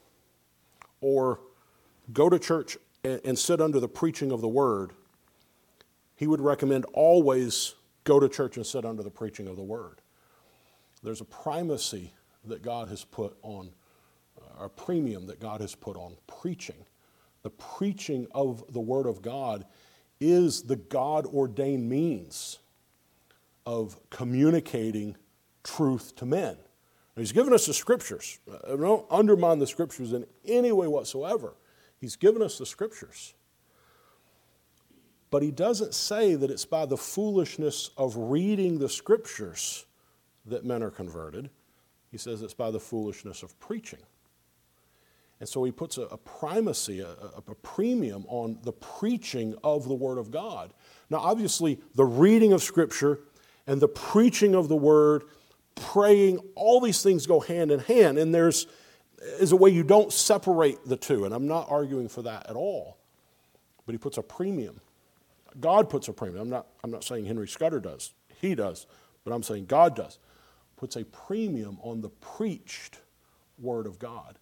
or 1.01 1.41
go 2.13 2.29
to 2.29 2.39
church 2.39 2.77
and, 3.07 3.21
and 3.25 3.39
sit 3.39 3.61
under 3.61 3.79
the 3.79 3.89
preaching 3.89 4.33
of 4.33 4.41
the 4.41 4.49
word, 4.49 4.91
he 6.17 6.27
would 6.27 6.41
recommend 6.41 6.85
always 6.93 7.75
go 8.05 8.19
to 8.19 8.29
church 8.29 8.57
and 8.57 8.67
sit 8.67 8.85
under 8.85 9.03
the 9.03 9.11
preaching 9.11 9.47
of 9.47 9.57
the 9.57 9.63
word. 9.63 10.01
There's 11.03 11.21
a 11.21 11.27
primacy 11.27 12.13
that 12.47 12.63
God 12.63 12.89
has 12.89 13.05
put 13.05 13.37
on, 13.43 13.71
uh, 14.41 14.65
a 14.65 14.69
premium 14.69 15.27
that 15.29 15.41
God 15.41 15.61
has 15.61 15.75
put 15.75 15.97
on 15.97 16.17
preaching. 16.27 16.85
The 17.43 17.51
preaching 17.51 18.27
of 18.33 18.65
the 18.73 18.81
word 18.81 19.07
of 19.07 19.23
God 19.23 19.67
is 20.19 20.63
the 20.63 20.77
God 20.77 21.27
ordained 21.27 21.89
means 21.89 22.59
of 23.67 23.99
communicating 24.11 25.17
truth 25.63 26.17
to 26.17 26.27
men. 26.27 26.57
He's 27.15 27.33
given 27.33 27.53
us 27.53 27.67
the 27.67 27.75
scriptures. 27.75 28.41
Uh, 28.51 28.77
don't 28.77 29.07
undermine 29.11 29.59
the 29.59 29.67
scriptures 29.67 30.13
in 30.13 30.27
any 30.45 30.73
way 30.73 30.87
whatsoever. 30.87 31.55
He's 32.01 32.17
given 32.17 32.43
us 32.43 32.59
the 32.59 32.67
scriptures. 32.67 33.35
But 35.31 35.43
he 35.43 35.51
doesn't 35.51 35.95
say 35.95 36.35
that 36.35 36.51
it's 36.51 36.65
by 36.65 36.87
the 36.87 36.97
foolishness 36.97 37.91
of 37.97 38.17
reading 38.17 38.79
the 38.79 38.89
scriptures 38.89 39.87
that 40.47 40.65
men 40.65 40.83
are 40.83 40.91
converted. 40.91 41.51
He 42.11 42.19
says 42.19 42.43
it's 42.43 42.55
by 42.55 42.71
the 42.71 42.81
foolishness 42.81 43.43
of 43.43 43.59
preaching. 43.59 43.99
And 45.41 45.49
so 45.49 45.65
he 45.65 45.73
puts 45.73 45.99
a, 45.99 46.03
a 46.03 46.17
primacy, 46.17 47.01
a, 47.01 47.11
a, 47.37 47.55
premium 47.57 48.25
on 48.29 48.59
the 48.63 48.73
preaching 48.73 49.55
of 49.63 49.87
the 49.87 49.95
Word 49.95 50.17
of 50.17 50.31
God. 50.31 50.73
Now, 51.11 51.19
obviously, 51.19 51.79
the 51.95 52.07
reading 52.07 52.53
of 52.53 52.63
Scripture 52.63 53.21
and 53.67 53.81
the 53.81 53.89
preaching 53.89 54.55
of 54.55 54.69
the 54.69 54.77
Word, 54.77 55.25
praying, 55.75 56.39
all 56.55 56.81
these 56.81 57.03
things 57.03 57.27
go 57.27 57.41
hand 57.41 57.71
in 57.71 57.81
hand. 57.81 58.17
And 58.19 58.35
there's 58.35 58.67
is 59.41 59.53
a 59.53 59.57
way 59.57 59.71
you 59.71 59.83
don't 59.83 60.13
separate 60.13 60.85
the 60.87 60.97
two. 60.97 61.25
And 61.25 61.35
I'm 61.35 61.47
not 61.47 61.71
arguing 61.71 62.09
for 62.09 62.23
that 62.23 62.49
at 62.49 62.57
all. 62.57 62.99
But 63.85 63.93
he 63.93 63.99
puts 63.99 64.19
a 64.19 64.23
premium. 64.23 64.81
God 65.61 65.89
puts 65.89 66.09
a 66.09 66.13
premium. 66.13 66.43
I'm 66.43 66.51
not, 66.51 66.67
I'm 66.85 66.91
not 66.91 67.05
saying 67.05 67.27
Henry 67.27 67.49
Scudder 67.49 67.81
does. 67.81 68.13
He 68.41 68.55
does. 68.55 68.87
But 69.25 69.33
I'm 69.33 69.43
saying 69.43 69.67
God 69.67 69.97
does. 69.97 70.19
Puts 70.77 70.97
a 70.97 71.05
premium 71.05 71.79
on 71.83 72.01
the 72.01 72.11
preached 72.11 73.01
Word 73.59 73.87
of 73.87 73.99
God 73.99 74.39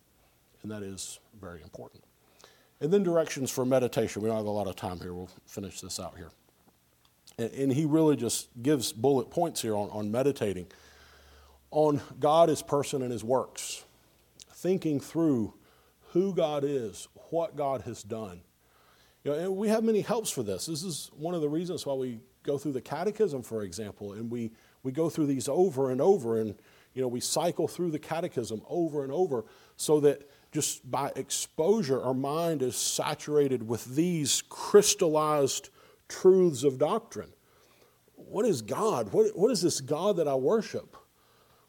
and 0.65 0.73
that 0.73 0.83
is 0.83 1.21
very 1.41 1.63
important. 1.63 2.03
And 2.81 2.93
then 2.93 3.05
directions 3.05 3.51
for 3.51 3.65
meditation. 3.65 4.23
We 4.23 4.29
don't 4.29 4.39
have 4.39 4.47
a 4.47 4.51
lot 4.51 4.67
of 4.67 4.75
time 4.75 4.99
here. 4.99 5.15
We'll 5.15 5.31
finish 5.47 5.81
this 5.81 6.01
out 6.01 6.17
here. 6.17 6.31
And, 7.39 7.51
and 7.53 7.73
he 7.73 7.85
really 7.85 8.17
just 8.17 8.49
gives 8.61 8.93
bullet 8.93 9.31
points 9.31 9.63
here 9.63 9.77
on, 9.77 9.91
on 9.91 10.11
meditating 10.11 10.67
on 11.71 12.01
God, 12.19 12.49
his 12.49 12.63
person, 12.63 13.03
and 13.03 13.13
his 13.13 13.23
works, 13.23 13.85
thinking 14.65 14.99
through 14.99 15.53
who 16.13 16.35
God 16.35 16.65
is, 16.65 17.07
what 17.29 17.55
God 17.55 17.83
has 17.83 18.03
done. 18.03 18.41
You 19.23 19.31
know, 19.33 19.39
and 19.39 19.57
we 19.59 19.69
have 19.69 19.85
many 19.85 20.01
helps 20.01 20.31
for 20.31 20.43
this. 20.43 20.65
This 20.65 20.83
is 20.83 21.11
one 21.15 21.35
of 21.35 21.43
the 21.43 21.51
reasons 21.51 21.85
why 21.85 21.93
we 21.93 22.21
go 22.43 22.57
through 22.57 22.73
the 22.73 22.81
catechism, 22.81 23.43
for 23.43 23.63
example, 23.63 24.15
and 24.15 24.31
we, 24.31 24.53
we 24.83 24.91
go 24.91 25.11
through 25.11 25.27
these 25.27 25.51
over 25.51 25.91
and 25.91 26.01
over, 26.01 26.41
and 26.41 26.55
you 26.95 27.03
know, 27.03 27.09
we 27.09 27.21
cycle 27.21 27.69
through 27.69 27.91
the 27.91 27.99
catechism 27.99 28.63
over 28.67 29.05
and 29.05 29.13
over 29.13 29.45
so 29.77 30.01
that 30.01 30.31
just 30.51 30.91
by 30.91 31.13
exposure, 31.15 32.03
our 32.03 32.15
mind 32.15 32.63
is 32.63 32.75
saturated 32.75 33.69
with 33.69 33.85
these 33.85 34.43
crystallized 34.49 35.69
truths 36.09 36.65
of 36.65 36.79
doctrine. 36.79 37.35
What 38.15 38.47
is 38.47 38.63
God? 38.63 39.13
What, 39.13 39.37
what 39.37 39.51
is 39.51 39.61
this 39.61 39.83
God 39.83 40.17
that 40.17 40.27
I 40.27 40.37
worship? 40.37 40.97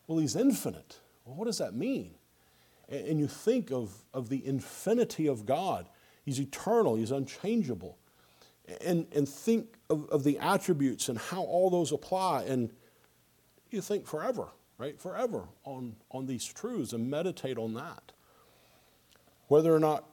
Well, 0.08 0.20
He's 0.20 0.38
infinite. 0.38 1.02
Well, 1.26 1.36
what 1.36 1.46
does 1.46 1.58
that 1.58 1.74
mean? 1.74 2.15
And, 2.90 3.20
you 3.20 3.28
think 3.28 3.72
of, 3.72 3.92
of 4.14 4.30
the 4.30 4.46
infinity 4.46 5.28
of 5.28 5.46
God. 5.46 5.88
He's 6.24 6.40
eternal, 6.40 6.96
He's 6.96 7.12
unchangeable. 7.12 7.98
And, 8.82 9.08
and 9.16 9.28
think 9.30 9.76
of, 9.90 10.10
of 10.10 10.24
the 10.24 10.40
attributes 10.40 11.10
and 11.10 11.18
how 11.18 11.44
all 11.44 11.70
those 11.70 11.92
apply. 11.92 12.44
And 12.44 12.72
you 13.70 13.82
think 13.82 14.08
forever, 14.08 14.48
right? 14.78 15.00
Forever 15.00 15.44
on, 15.64 15.96
on 16.12 16.26
these 16.26 16.46
truths 16.46 16.94
and 16.94 17.10
meditate 17.10 17.58
on 17.58 17.74
that. 17.76 18.12
Whether 19.48 19.74
or 19.74 19.80
not, 19.80 20.06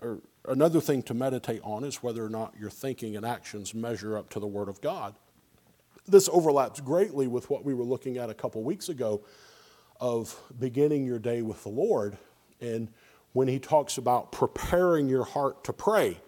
or 0.00 0.20
another 0.48 0.80
thing 0.80 1.02
to 1.04 1.14
meditate 1.14 1.60
on 1.62 1.84
is 1.84 2.02
whether 2.02 2.24
or 2.24 2.28
not 2.28 2.54
your 2.58 2.70
thinking 2.70 3.16
and 3.16 3.24
actions 3.24 3.74
measure 3.74 4.18
up 4.18 4.30
to 4.30 4.40
the 4.40 4.46
Word 4.46 4.68
of 4.68 4.80
God. 4.80 5.14
This 6.08 6.28
overlaps 6.32 6.80
greatly 6.80 7.28
with 7.28 7.50
what 7.50 7.64
we 7.64 7.74
were 7.74 7.84
looking 7.84 8.18
at 8.18 8.30
a 8.30 8.34
couple 8.34 8.62
weeks 8.64 8.88
ago 8.88 9.22
of 10.00 10.40
beginning 10.58 11.04
your 11.04 11.18
day 11.18 11.42
with 11.42 11.62
the 11.62 11.68
Lord. 11.68 12.18
And 12.60 12.88
when 13.32 13.46
he 13.46 13.58
talks 13.58 13.98
about 13.98 14.32
preparing 14.32 15.08
your 15.08 15.24
heart 15.24 15.62
to 15.64 15.72
pray. 15.72 16.18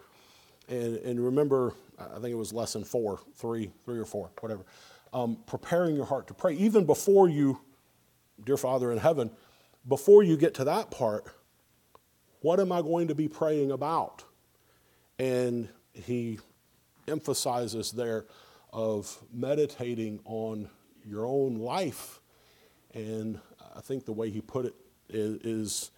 And, 0.69 0.97
and 0.97 1.23
remember, 1.23 1.73
I 1.99 2.19
think 2.19 2.27
it 2.31 2.37
was 2.37 2.53
lesson 2.53 2.83
four, 2.83 3.19
three, 3.35 3.71
three 3.83 3.99
or 3.99 4.05
four, 4.05 4.29
whatever. 4.39 4.63
Um, 5.11 5.37
preparing 5.45 5.95
your 5.95 6.05
heart 6.05 6.27
to 6.27 6.33
pray. 6.33 6.53
Even 6.53 6.85
before 6.85 7.27
you, 7.27 7.59
dear 8.43 8.57
Father 8.57 8.91
in 8.91 8.97
heaven, 8.97 9.31
before 9.87 10.23
you 10.23 10.37
get 10.37 10.53
to 10.55 10.63
that 10.63 10.89
part, 10.91 11.25
what 12.41 12.59
am 12.59 12.71
I 12.71 12.81
going 12.81 13.07
to 13.09 13.15
be 13.15 13.27
praying 13.27 13.71
about? 13.71 14.23
And 15.19 15.69
he 15.93 16.39
emphasizes 17.07 17.91
there 17.91 18.25
of 18.71 19.17
meditating 19.31 20.19
on 20.25 20.69
your 21.05 21.25
own 21.25 21.55
life. 21.59 22.19
And 22.93 23.39
I 23.75 23.81
think 23.81 24.05
the 24.05 24.13
way 24.13 24.29
he 24.29 24.41
put 24.41 24.65
it 24.65 24.75
is, 25.09 25.91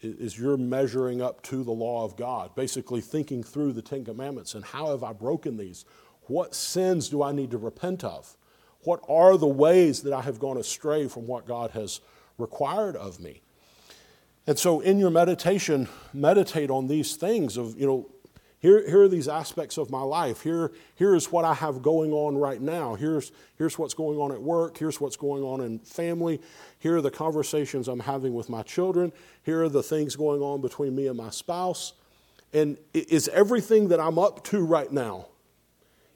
is 0.00 0.38
you're 0.38 0.56
measuring 0.56 1.22
up 1.22 1.42
to 1.42 1.64
the 1.64 1.72
law 1.72 2.04
of 2.04 2.16
God, 2.16 2.54
basically 2.54 3.00
thinking 3.00 3.42
through 3.42 3.72
the 3.72 3.82
Ten 3.82 4.04
Commandments 4.04 4.54
and 4.54 4.64
how 4.64 4.90
have 4.90 5.02
I 5.02 5.12
broken 5.12 5.56
these? 5.56 5.84
What 6.22 6.54
sins 6.54 7.08
do 7.08 7.22
I 7.22 7.32
need 7.32 7.50
to 7.50 7.58
repent 7.58 8.04
of? 8.04 8.36
What 8.80 9.00
are 9.08 9.36
the 9.36 9.46
ways 9.46 10.02
that 10.02 10.12
I 10.12 10.22
have 10.22 10.38
gone 10.38 10.56
astray 10.56 11.08
from 11.08 11.26
what 11.26 11.46
God 11.46 11.70
has 11.70 12.00
required 12.38 12.96
of 12.96 13.20
me? 13.20 13.42
And 14.46 14.58
so 14.58 14.80
in 14.80 14.98
your 14.98 15.10
meditation, 15.10 15.88
meditate 16.12 16.68
on 16.68 16.88
these 16.88 17.14
things 17.14 17.56
of, 17.56 17.78
you 17.78 17.86
know, 17.86 18.08
here, 18.62 18.88
here 18.88 19.02
are 19.02 19.08
these 19.08 19.26
aspects 19.26 19.76
of 19.76 19.90
my 19.90 20.02
life. 20.02 20.42
Here, 20.42 20.70
here 20.94 21.16
is 21.16 21.32
what 21.32 21.44
I 21.44 21.52
have 21.52 21.82
going 21.82 22.12
on 22.12 22.38
right 22.38 22.62
now. 22.62 22.94
Here's, 22.94 23.32
here's 23.58 23.76
what's 23.76 23.92
going 23.92 24.20
on 24.20 24.30
at 24.30 24.40
work. 24.40 24.78
Here's 24.78 25.00
what's 25.00 25.16
going 25.16 25.42
on 25.42 25.60
in 25.60 25.80
family. 25.80 26.40
Here 26.78 26.96
are 26.96 27.00
the 27.00 27.10
conversations 27.10 27.88
I'm 27.88 27.98
having 27.98 28.34
with 28.34 28.48
my 28.48 28.62
children. 28.62 29.12
Here 29.42 29.64
are 29.64 29.68
the 29.68 29.82
things 29.82 30.14
going 30.14 30.42
on 30.42 30.60
between 30.60 30.94
me 30.94 31.08
and 31.08 31.16
my 31.16 31.30
spouse. 31.30 31.94
And 32.52 32.76
is 32.94 33.26
everything 33.28 33.88
that 33.88 33.98
I'm 33.98 34.16
up 34.16 34.44
to 34.44 34.64
right 34.64 34.92
now 34.92 35.26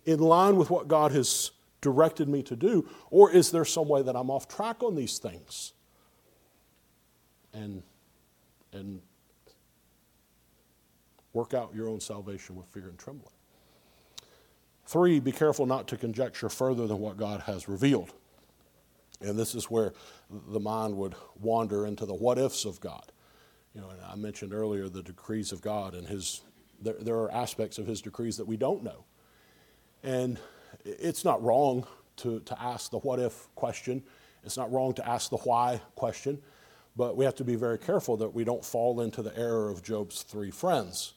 in 0.05 0.21
line 0.21 0.55
with 0.55 0.71
what 0.71 0.87
God 0.87 1.11
has 1.11 1.51
directed 1.81 2.29
me 2.29 2.45
to 2.45 2.55
do? 2.55 2.89
Or 3.11 3.29
is 3.29 3.51
there 3.51 3.65
some 3.65 3.89
way 3.89 4.03
that 4.03 4.15
I'm 4.15 4.31
off 4.31 4.47
track 4.47 4.85
on 4.85 4.95
these 4.95 5.19
things? 5.19 5.73
And 7.53 7.83
and 8.73 9.01
work 11.37 11.53
out 11.53 11.75
your 11.75 11.87
own 11.89 12.01
salvation 12.01 12.57
with 12.57 12.67
fear 12.69 12.89
and 12.89 12.99
trembling. 12.99 13.33
Three, 14.87 15.21
be 15.21 15.33
careful 15.33 15.67
not 15.67 15.87
to 15.89 15.99
conjecture 15.99 16.49
further 16.49 16.87
than 16.87 16.99
what 16.99 17.19
God 17.19 17.43
has 17.43 17.69
revealed. 17.69 18.15
And 19.21 19.39
this 19.39 19.55
is 19.55 19.71
where 19.71 19.93
the 20.31 20.61
mind 20.61 20.97
would 20.97 21.15
wander 21.39 21.87
into 21.87 22.07
the 22.07 22.15
what 22.15 22.39
ifs 22.39 22.65
of 22.65 22.81
God. 22.81 23.13
You 23.75 23.83
know, 23.83 23.91
I 24.11 24.17
mentioned 24.17 24.55
earlier 24.55 24.89
the 24.89 25.03
decrees 25.03 25.53
of 25.53 25.61
God 25.61 25.95
and 25.95 26.09
his 26.09 26.41
there, 26.81 26.95
there 27.01 27.17
are 27.17 27.31
aspects 27.31 27.77
of 27.77 27.87
his 27.87 28.01
decrees 28.01 28.39
that 28.39 28.47
we 28.47 28.57
don't 28.57 28.83
know. 28.83 29.05
And 30.03 30.39
it's 30.85 31.25
not 31.25 31.43
wrong 31.43 31.87
to, 32.19 32.41
to 32.41 32.63
ask 32.63 32.91
the 32.91 32.99
what 32.99 33.19
if 33.19 33.49
question. 33.55 34.03
It's 34.43 34.57
not 34.57 34.73
wrong 34.73 34.95
to 34.95 35.07
ask 35.07 35.29
the 35.29 35.39
why 35.39 35.81
question. 35.97 36.41
But 36.97 37.17
we 37.17 37.27
have 37.27 37.35
to 37.37 37.45
be 37.45 37.57
very 37.57 37.79
careful 37.79 38.17
that 38.19 38.35
we 38.35 38.45
don't 38.45 38.65
fall 38.65 39.03
into 39.03 39.21
the 39.21 39.37
error 39.39 39.71
of 39.71 39.83
Job's 39.83 40.23
three 40.23 40.51
friends. 40.51 41.13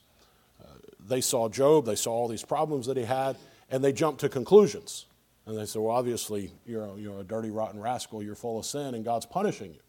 They 0.99 1.21
saw 1.21 1.49
Job, 1.49 1.85
they 1.85 1.95
saw 1.95 2.12
all 2.12 2.27
these 2.27 2.43
problems 2.43 2.85
that 2.88 2.97
he 2.97 3.03
had, 3.03 3.38
and 3.69 3.83
they 3.83 3.93
jumped 3.93 4.21
to 4.21 4.29
conclusions. 4.29 5.05
And 5.45 5.57
they 5.57 5.65
said, 5.65 5.81
Well, 5.81 5.95
obviously, 5.95 6.51
you're 6.65 6.85
a, 6.85 6.95
you're 6.95 7.19
a 7.19 7.23
dirty, 7.23 7.49
rotten 7.49 7.79
rascal, 7.79 8.21
you're 8.21 8.35
full 8.35 8.59
of 8.59 8.65
sin, 8.65 8.93
and 8.93 9.03
God's 9.03 9.25
punishing 9.25 9.73
you. 9.73 9.79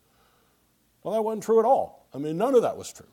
Well, 1.03 1.15
that 1.15 1.23
wasn't 1.23 1.45
true 1.45 1.59
at 1.59 1.65
all. 1.65 2.07
I 2.15 2.19
mean, 2.19 2.37
none 2.37 2.55
of 2.55 2.63
that 2.63 2.77
was 2.77 2.93
true. 2.93 3.07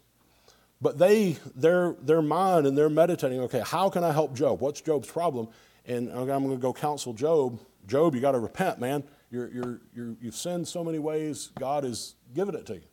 But 0.81 0.97
they, 0.97 1.37
their, 1.55 1.95
their 2.01 2.21
mind 2.21 2.67
and 2.67 2.77
they're 2.77 2.89
meditating, 2.89 3.39
okay, 3.41 3.63
how 3.65 3.89
can 3.89 4.03
I 4.03 4.11
help 4.11 4.35
Job? 4.35 4.61
What's 4.61 4.81
Job's 4.81 5.07
problem? 5.07 5.47
And 5.85 6.09
okay, 6.09 6.31
I'm 6.31 6.43
going 6.43 6.55
to 6.55 6.61
go 6.61 6.73
counsel 6.73 7.13
Job. 7.13 7.59
Job, 7.87 8.13
you 8.13 8.21
got 8.21 8.33
to 8.33 8.39
repent, 8.39 8.79
man. 8.79 9.03
You're, 9.31 9.49
you're, 9.49 9.81
you're, 9.95 10.15
you've 10.21 10.35
sinned 10.35 10.67
so 10.67 10.83
many 10.83 10.99
ways, 10.99 11.51
God 11.59 11.83
has 11.83 12.15
given 12.35 12.55
it 12.55 12.65
to 12.67 12.75
you. 12.75 12.83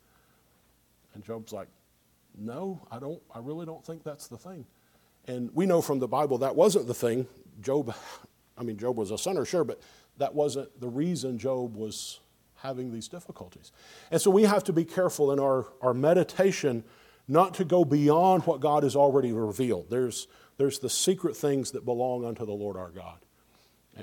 And 1.14 1.24
Job's 1.24 1.52
like, 1.52 1.68
No, 2.36 2.86
I 2.90 2.98
don't, 2.98 3.20
I 3.34 3.38
really 3.40 3.66
don't 3.66 3.84
think 3.84 4.02
that's 4.02 4.28
the 4.28 4.38
thing. 4.38 4.64
And 5.26 5.50
we 5.54 5.66
know 5.66 5.80
from 5.80 5.98
the 5.98 6.08
Bible 6.08 6.38
that 6.38 6.54
wasn't 6.54 6.86
the 6.86 6.94
thing. 6.94 7.26
Job, 7.60 7.94
I 8.58 8.62
mean, 8.62 8.76
Job 8.76 8.96
was 8.96 9.10
a 9.10 9.18
sinner, 9.18 9.44
sure, 9.44 9.64
but 9.64 9.80
that 10.18 10.34
wasn't 10.34 10.80
the 10.80 10.88
reason 10.88 11.38
Job 11.38 11.76
was 11.76 12.20
having 12.56 12.92
these 12.92 13.08
difficulties. 13.08 13.72
And 14.10 14.20
so 14.20 14.30
we 14.30 14.42
have 14.42 14.64
to 14.64 14.72
be 14.72 14.84
careful 14.84 15.32
in 15.32 15.40
our, 15.40 15.66
our 15.80 15.94
meditation 15.94 16.84
not 17.26 17.54
to 17.54 17.64
go 17.64 17.84
beyond 17.84 18.42
what 18.44 18.60
God 18.60 18.82
has 18.82 18.96
already 18.96 19.32
revealed. 19.32 19.86
There's, 19.90 20.26
there's 20.56 20.78
the 20.78 20.90
secret 20.90 21.36
things 21.36 21.70
that 21.72 21.84
belong 21.84 22.24
unto 22.24 22.44
the 22.44 22.52
Lord 22.52 22.76
our 22.76 22.90
God. 22.90 23.18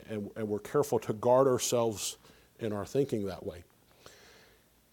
And, 0.10 0.32
and 0.36 0.48
we're 0.48 0.60
careful 0.60 1.00
to 1.00 1.14
guard 1.14 1.48
ourselves 1.48 2.18
in 2.60 2.74
our 2.74 2.86
thinking 2.86 3.26
that 3.26 3.46
way. 3.46 3.64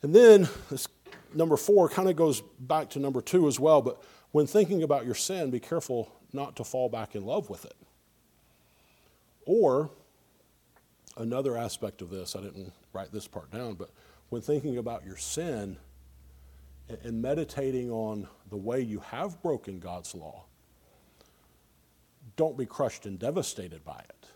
And 0.02 0.14
then 0.14 0.48
this 0.70 0.86
number 1.34 1.56
four 1.56 1.88
kind 1.88 2.08
of 2.08 2.16
goes 2.16 2.40
back 2.60 2.90
to 2.90 2.98
number 2.98 3.20
two 3.20 3.48
as 3.48 3.58
well, 3.58 3.82
but 3.82 4.02
when 4.32 4.46
thinking 4.46 4.82
about 4.82 5.06
your 5.06 5.14
sin, 5.14 5.50
be 5.50 5.60
careful 5.60 6.12
not 6.32 6.56
to 6.56 6.64
fall 6.64 6.88
back 6.88 7.14
in 7.14 7.24
love 7.24 7.48
with 7.48 7.64
it. 7.64 7.76
Or 9.46 9.90
another 11.16 11.56
aspect 11.56 12.02
of 12.02 12.10
this, 12.10 12.36
I 12.36 12.40
didn't 12.40 12.72
write 12.92 13.12
this 13.12 13.26
part 13.26 13.50
down, 13.50 13.74
but 13.74 13.90
when 14.28 14.42
thinking 14.42 14.76
about 14.76 15.06
your 15.06 15.16
sin 15.16 15.78
and 17.02 17.22
meditating 17.22 17.90
on 17.90 18.28
the 18.50 18.56
way 18.56 18.80
you 18.80 19.00
have 19.00 19.42
broken 19.42 19.78
God's 19.78 20.14
law, 20.14 20.44
don't 22.36 22.56
be 22.56 22.66
crushed 22.66 23.06
and 23.06 23.18
devastated 23.18 23.84
by 23.84 24.00
it. 24.08 24.26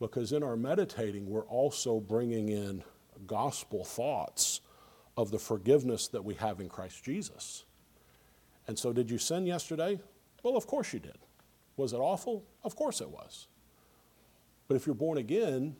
Because 0.00 0.32
in 0.32 0.42
our 0.42 0.56
meditating, 0.56 1.28
we're 1.28 1.46
also 1.46 1.98
bringing 1.98 2.48
in 2.48 2.84
gospel 3.26 3.84
thoughts 3.84 4.60
of 5.18 5.32
the 5.32 5.38
forgiveness 5.38 6.06
that 6.06 6.24
we 6.24 6.34
have 6.34 6.60
in 6.60 6.68
Christ 6.68 7.02
Jesus. 7.02 7.64
And 8.68 8.78
so, 8.78 8.92
did 8.92 9.10
you 9.10 9.18
sin 9.18 9.46
yesterday? 9.46 9.98
Well, 10.44 10.56
of 10.56 10.68
course 10.68 10.92
you 10.92 11.00
did. 11.00 11.18
Was 11.76 11.92
it 11.92 11.96
awful? 11.96 12.44
Of 12.62 12.76
course 12.76 13.00
it 13.00 13.10
was. 13.10 13.48
But 14.68 14.76
if 14.76 14.86
you're 14.86 14.94
born 14.94 15.18
again, 15.18 15.74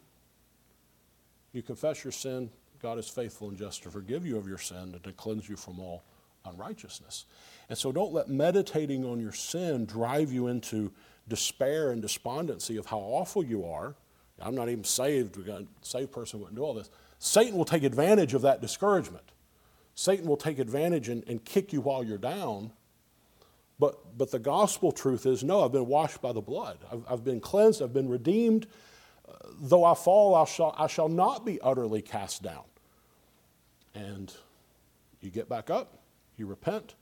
you 1.52 1.62
confess 1.62 2.02
your 2.02 2.10
sin, 2.10 2.50
God 2.82 2.98
is 2.98 3.08
faithful 3.08 3.48
and 3.48 3.56
just 3.56 3.84
to 3.84 3.90
forgive 3.90 4.26
you 4.26 4.36
of 4.38 4.48
your 4.48 4.58
sin 4.58 4.90
and 4.92 5.04
to 5.04 5.12
cleanse 5.12 5.48
you 5.48 5.56
from 5.56 5.78
all 5.78 6.02
unrighteousness. 6.44 7.24
And 7.68 7.78
so 7.78 7.92
don't 7.92 8.12
let 8.12 8.28
meditating 8.28 9.04
on 9.04 9.20
your 9.20 9.32
sin 9.32 9.84
drive 9.86 10.32
you 10.32 10.48
into 10.48 10.90
despair 11.28 11.92
and 11.92 12.02
despondency 12.02 12.76
of 12.76 12.86
how 12.86 12.98
awful 12.98 13.44
you 13.44 13.64
are. 13.64 13.94
I'm 14.40 14.56
not 14.56 14.68
even 14.68 14.84
saved. 14.84 15.36
A 15.48 15.64
saved 15.82 16.10
person 16.10 16.40
wouldn't 16.40 16.56
do 16.56 16.64
all 16.64 16.74
this. 16.74 16.90
Satan 17.18 17.56
will 17.56 17.64
take 17.64 17.82
advantage 17.82 18.34
of 18.34 18.42
that 18.42 18.60
discouragement. 18.60 19.24
Satan 19.94 20.26
will 20.26 20.36
take 20.36 20.58
advantage 20.58 21.08
and, 21.08 21.24
and 21.28 21.44
kick 21.44 21.72
you 21.72 21.80
while 21.80 22.04
you're 22.04 22.18
down. 22.18 22.70
But, 23.80 24.16
but 24.16 24.30
the 24.30 24.38
gospel 24.38 24.92
truth 24.92 25.26
is 25.26 25.44
no, 25.44 25.64
I've 25.64 25.72
been 25.72 25.86
washed 25.86 26.20
by 26.20 26.32
the 26.32 26.40
blood. 26.40 26.78
I've, 26.92 27.04
I've 27.08 27.24
been 27.24 27.40
cleansed. 27.40 27.82
I've 27.82 27.92
been 27.92 28.08
redeemed. 28.08 28.66
Uh, 29.28 29.32
though 29.60 29.84
I 29.84 29.94
fall, 29.94 30.34
I 30.34 30.44
shall, 30.44 30.74
I 30.78 30.86
shall 30.86 31.08
not 31.08 31.44
be 31.44 31.60
utterly 31.60 32.02
cast 32.02 32.42
down. 32.42 32.64
And 33.94 34.32
you 35.20 35.30
get 35.30 35.48
back 35.48 35.70
up, 35.70 35.98
you 36.36 36.46
repent, 36.46 36.94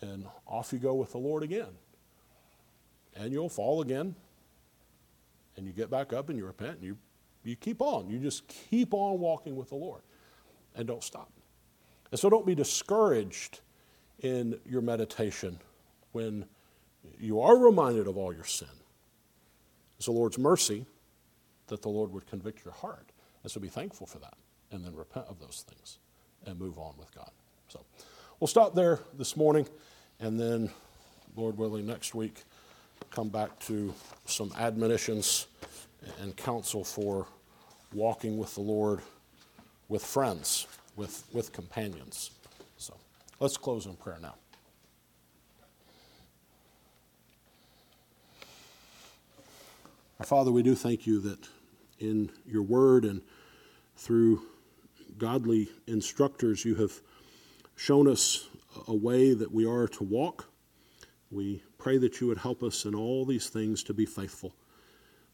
and 0.00 0.26
off 0.46 0.72
you 0.72 0.78
go 0.78 0.94
with 0.94 1.12
the 1.12 1.18
Lord 1.18 1.42
again. 1.42 1.78
And 3.16 3.32
you'll 3.32 3.48
fall 3.48 3.80
again, 3.80 4.16
and 5.56 5.66
you 5.66 5.72
get 5.72 5.90
back 5.90 6.12
up 6.12 6.28
and 6.28 6.38
you 6.38 6.46
repent, 6.46 6.78
and 6.78 6.84
you, 6.84 6.98
you 7.44 7.56
keep 7.56 7.80
on. 7.80 8.08
You 8.08 8.18
just 8.18 8.48
keep 8.48 8.94
on 8.94 9.20
walking 9.20 9.56
with 9.56 9.68
the 9.68 9.74
Lord 9.74 10.02
and 10.74 10.86
don't 10.86 11.02
stop. 11.02 11.30
And 12.10 12.18
so 12.18 12.30
don't 12.30 12.46
be 12.46 12.54
discouraged 12.54 13.60
in 14.20 14.58
your 14.64 14.80
meditation 14.80 15.58
when 16.12 16.46
you 17.18 17.40
are 17.40 17.56
reminded 17.56 18.06
of 18.06 18.16
all 18.16 18.32
your 18.32 18.44
sin. 18.44 18.68
It's 19.96 20.06
the 20.06 20.12
Lord's 20.12 20.38
mercy 20.38 20.86
that 21.66 21.82
the 21.82 21.88
Lord 21.88 22.12
would 22.12 22.26
convict 22.26 22.64
your 22.64 22.74
heart. 22.74 23.10
And 23.42 23.50
so 23.50 23.60
be 23.60 23.68
thankful 23.68 24.06
for 24.06 24.18
that 24.18 24.34
and 24.70 24.84
then 24.84 24.94
repent 24.94 25.26
of 25.28 25.38
those 25.38 25.64
things 25.68 25.98
and 26.46 26.58
move 26.58 26.78
on 26.78 26.94
with 26.98 27.14
God. 27.14 27.30
So 27.68 27.80
we'll 28.40 28.48
stop 28.48 28.74
there 28.74 29.00
this 29.18 29.36
morning 29.36 29.66
and 30.20 30.38
then, 30.38 30.70
Lord 31.36 31.58
willing, 31.58 31.86
next 31.86 32.14
week 32.14 32.44
come 33.10 33.28
back 33.28 33.58
to 33.60 33.92
some 34.24 34.52
admonitions 34.58 35.46
and 36.20 36.36
counsel 36.36 36.84
for 36.84 37.26
walking 37.92 38.38
with 38.38 38.54
the 38.54 38.60
Lord 38.60 39.00
with 39.88 40.04
friends, 40.04 40.66
with, 40.96 41.24
with 41.32 41.52
companions. 41.52 42.30
So 42.76 42.94
let's 43.40 43.56
close 43.56 43.86
in 43.86 43.94
prayer 43.96 44.18
now. 44.20 44.34
Our 50.18 50.26
Father, 50.26 50.52
we 50.52 50.62
do 50.62 50.74
thank 50.74 51.06
you 51.06 51.20
that 51.20 51.38
in 51.98 52.30
your 52.46 52.62
word 52.62 53.04
and 53.04 53.20
through 53.96 54.42
godly 55.18 55.68
instructors, 55.86 56.64
you 56.64 56.74
have 56.76 56.92
shown 57.76 58.08
us 58.08 58.48
a 58.88 58.94
way 58.94 59.34
that 59.34 59.52
we 59.52 59.66
are 59.66 59.86
to 59.88 60.04
walk. 60.04 60.46
We 61.30 61.62
pray 61.78 61.98
that 61.98 62.20
you 62.20 62.28
would 62.28 62.38
help 62.38 62.62
us 62.62 62.84
in 62.84 62.94
all 62.94 63.24
these 63.24 63.48
things 63.48 63.82
to 63.84 63.94
be 63.94 64.06
faithful. 64.06 64.54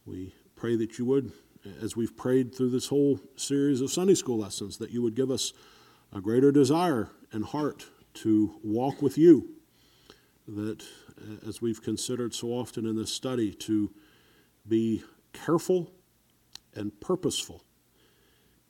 We 0.07 0.35
pray 0.61 0.77
that 0.77 0.99
you 0.99 1.07
would, 1.07 1.33
as 1.81 1.97
we've 1.97 2.15
prayed 2.15 2.55
through 2.55 2.69
this 2.69 2.89
whole 2.89 3.19
series 3.35 3.81
of 3.81 3.91
Sunday 3.91 4.15
school 4.15 4.37
lessons, 4.37 4.77
that 4.77 4.91
you 4.91 5.01
would 5.01 5.15
give 5.15 5.31
us 5.31 5.55
a 6.15 6.21
greater 6.21 6.53
desire 6.53 7.09
and 7.33 7.47
heart 7.47 7.87
to 8.13 8.55
walk 8.63 9.01
with 9.01 9.17
you. 9.17 9.49
That, 10.47 10.83
uh, 10.83 11.49
as 11.49 11.63
we've 11.63 11.83
considered 11.83 12.35
so 12.35 12.49
often 12.49 12.85
in 12.85 12.95
this 12.95 13.11
study, 13.11 13.55
to 13.55 13.91
be 14.69 15.03
careful 15.33 15.93
and 16.75 16.93
purposeful 17.01 17.65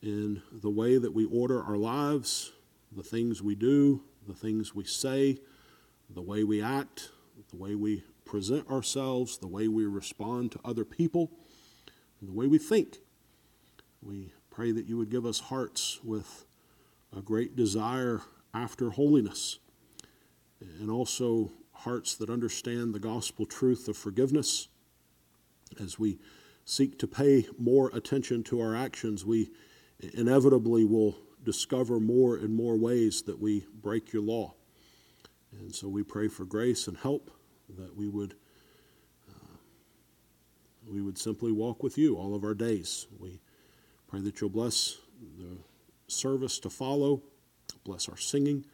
in 0.01 0.41
the 0.49 0.69
way 0.69 0.97
that 0.97 1.13
we 1.13 1.25
order 1.25 1.61
our 1.61 1.75
lives, 1.75 2.53
the 2.95 3.03
things 3.03 3.41
we 3.41 3.53
do, 3.53 4.01
the 4.25 4.33
things 4.33 4.73
we 4.73 4.85
say, 4.85 5.39
the 6.09 6.21
way 6.21 6.45
we 6.45 6.61
act, 6.61 7.09
the 7.49 7.57
way 7.57 7.75
we 7.75 8.05
present 8.23 8.69
ourselves, 8.69 9.39
the 9.39 9.47
way 9.47 9.67
we 9.67 9.85
respond 9.85 10.53
to 10.53 10.59
other 10.63 10.85
people, 10.85 11.31
and 12.21 12.29
the 12.29 12.33
way 12.33 12.47
we 12.47 12.57
think. 12.57 12.99
We 14.01 14.31
pray 14.49 14.71
that 14.71 14.85
you 14.85 14.97
would 14.97 15.09
give 15.09 15.25
us 15.25 15.39
hearts 15.39 15.99
with 16.03 16.45
a 17.15 17.21
great 17.21 17.55
desire 17.55 18.21
after 18.53 18.91
holiness, 18.91 19.59
and 20.79 20.89
also 20.89 21.51
hearts 21.73 22.15
that 22.15 22.29
understand 22.29 22.93
the 22.93 22.99
gospel 22.99 23.45
truth 23.45 23.87
of 23.87 23.97
forgiveness. 23.97 24.67
As 25.81 25.97
we 25.97 26.19
seek 26.63 26.99
to 26.99 27.07
pay 27.07 27.47
more 27.57 27.89
attention 27.93 28.43
to 28.43 28.61
our 28.61 28.75
actions, 28.75 29.25
we 29.25 29.49
inevitably 30.13 30.85
will 30.85 31.17
discover 31.43 31.99
more 31.99 32.35
and 32.35 32.53
more 32.53 32.77
ways 32.77 33.23
that 33.23 33.39
we 33.39 33.65
break 33.81 34.13
your 34.13 34.21
law. 34.21 34.53
And 35.59 35.73
so 35.73 35.87
we 35.87 36.03
pray 36.03 36.27
for 36.27 36.45
grace 36.45 36.87
and 36.87 36.97
help 36.97 37.31
that 37.77 37.95
we 37.95 38.07
would 38.07 38.35
we 40.91 41.01
would 41.01 41.17
simply 41.17 41.51
walk 41.51 41.81
with 41.81 41.97
you 41.97 42.17
all 42.17 42.35
of 42.35 42.43
our 42.43 42.53
days. 42.53 43.07
We 43.17 43.39
pray 44.07 44.19
that 44.21 44.41
you'll 44.41 44.49
bless 44.49 44.97
the 45.37 45.57
service 46.07 46.59
to 46.59 46.69
follow, 46.69 47.21
bless 47.85 48.09
our 48.09 48.17
singing, 48.17 48.65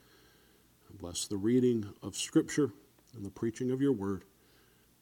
bless 0.99 1.27
the 1.27 1.37
reading 1.37 1.93
of 2.01 2.15
Scripture 2.15 2.71
and 3.15 3.23
the 3.23 3.29
preaching 3.29 3.69
of 3.69 3.81
your 3.81 3.91
word. 3.91 4.23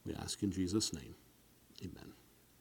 We 0.05 0.13
ask 0.13 0.43
in 0.43 0.51
Jesus' 0.51 0.93
name. 0.93 1.15
Amen. 1.81 2.14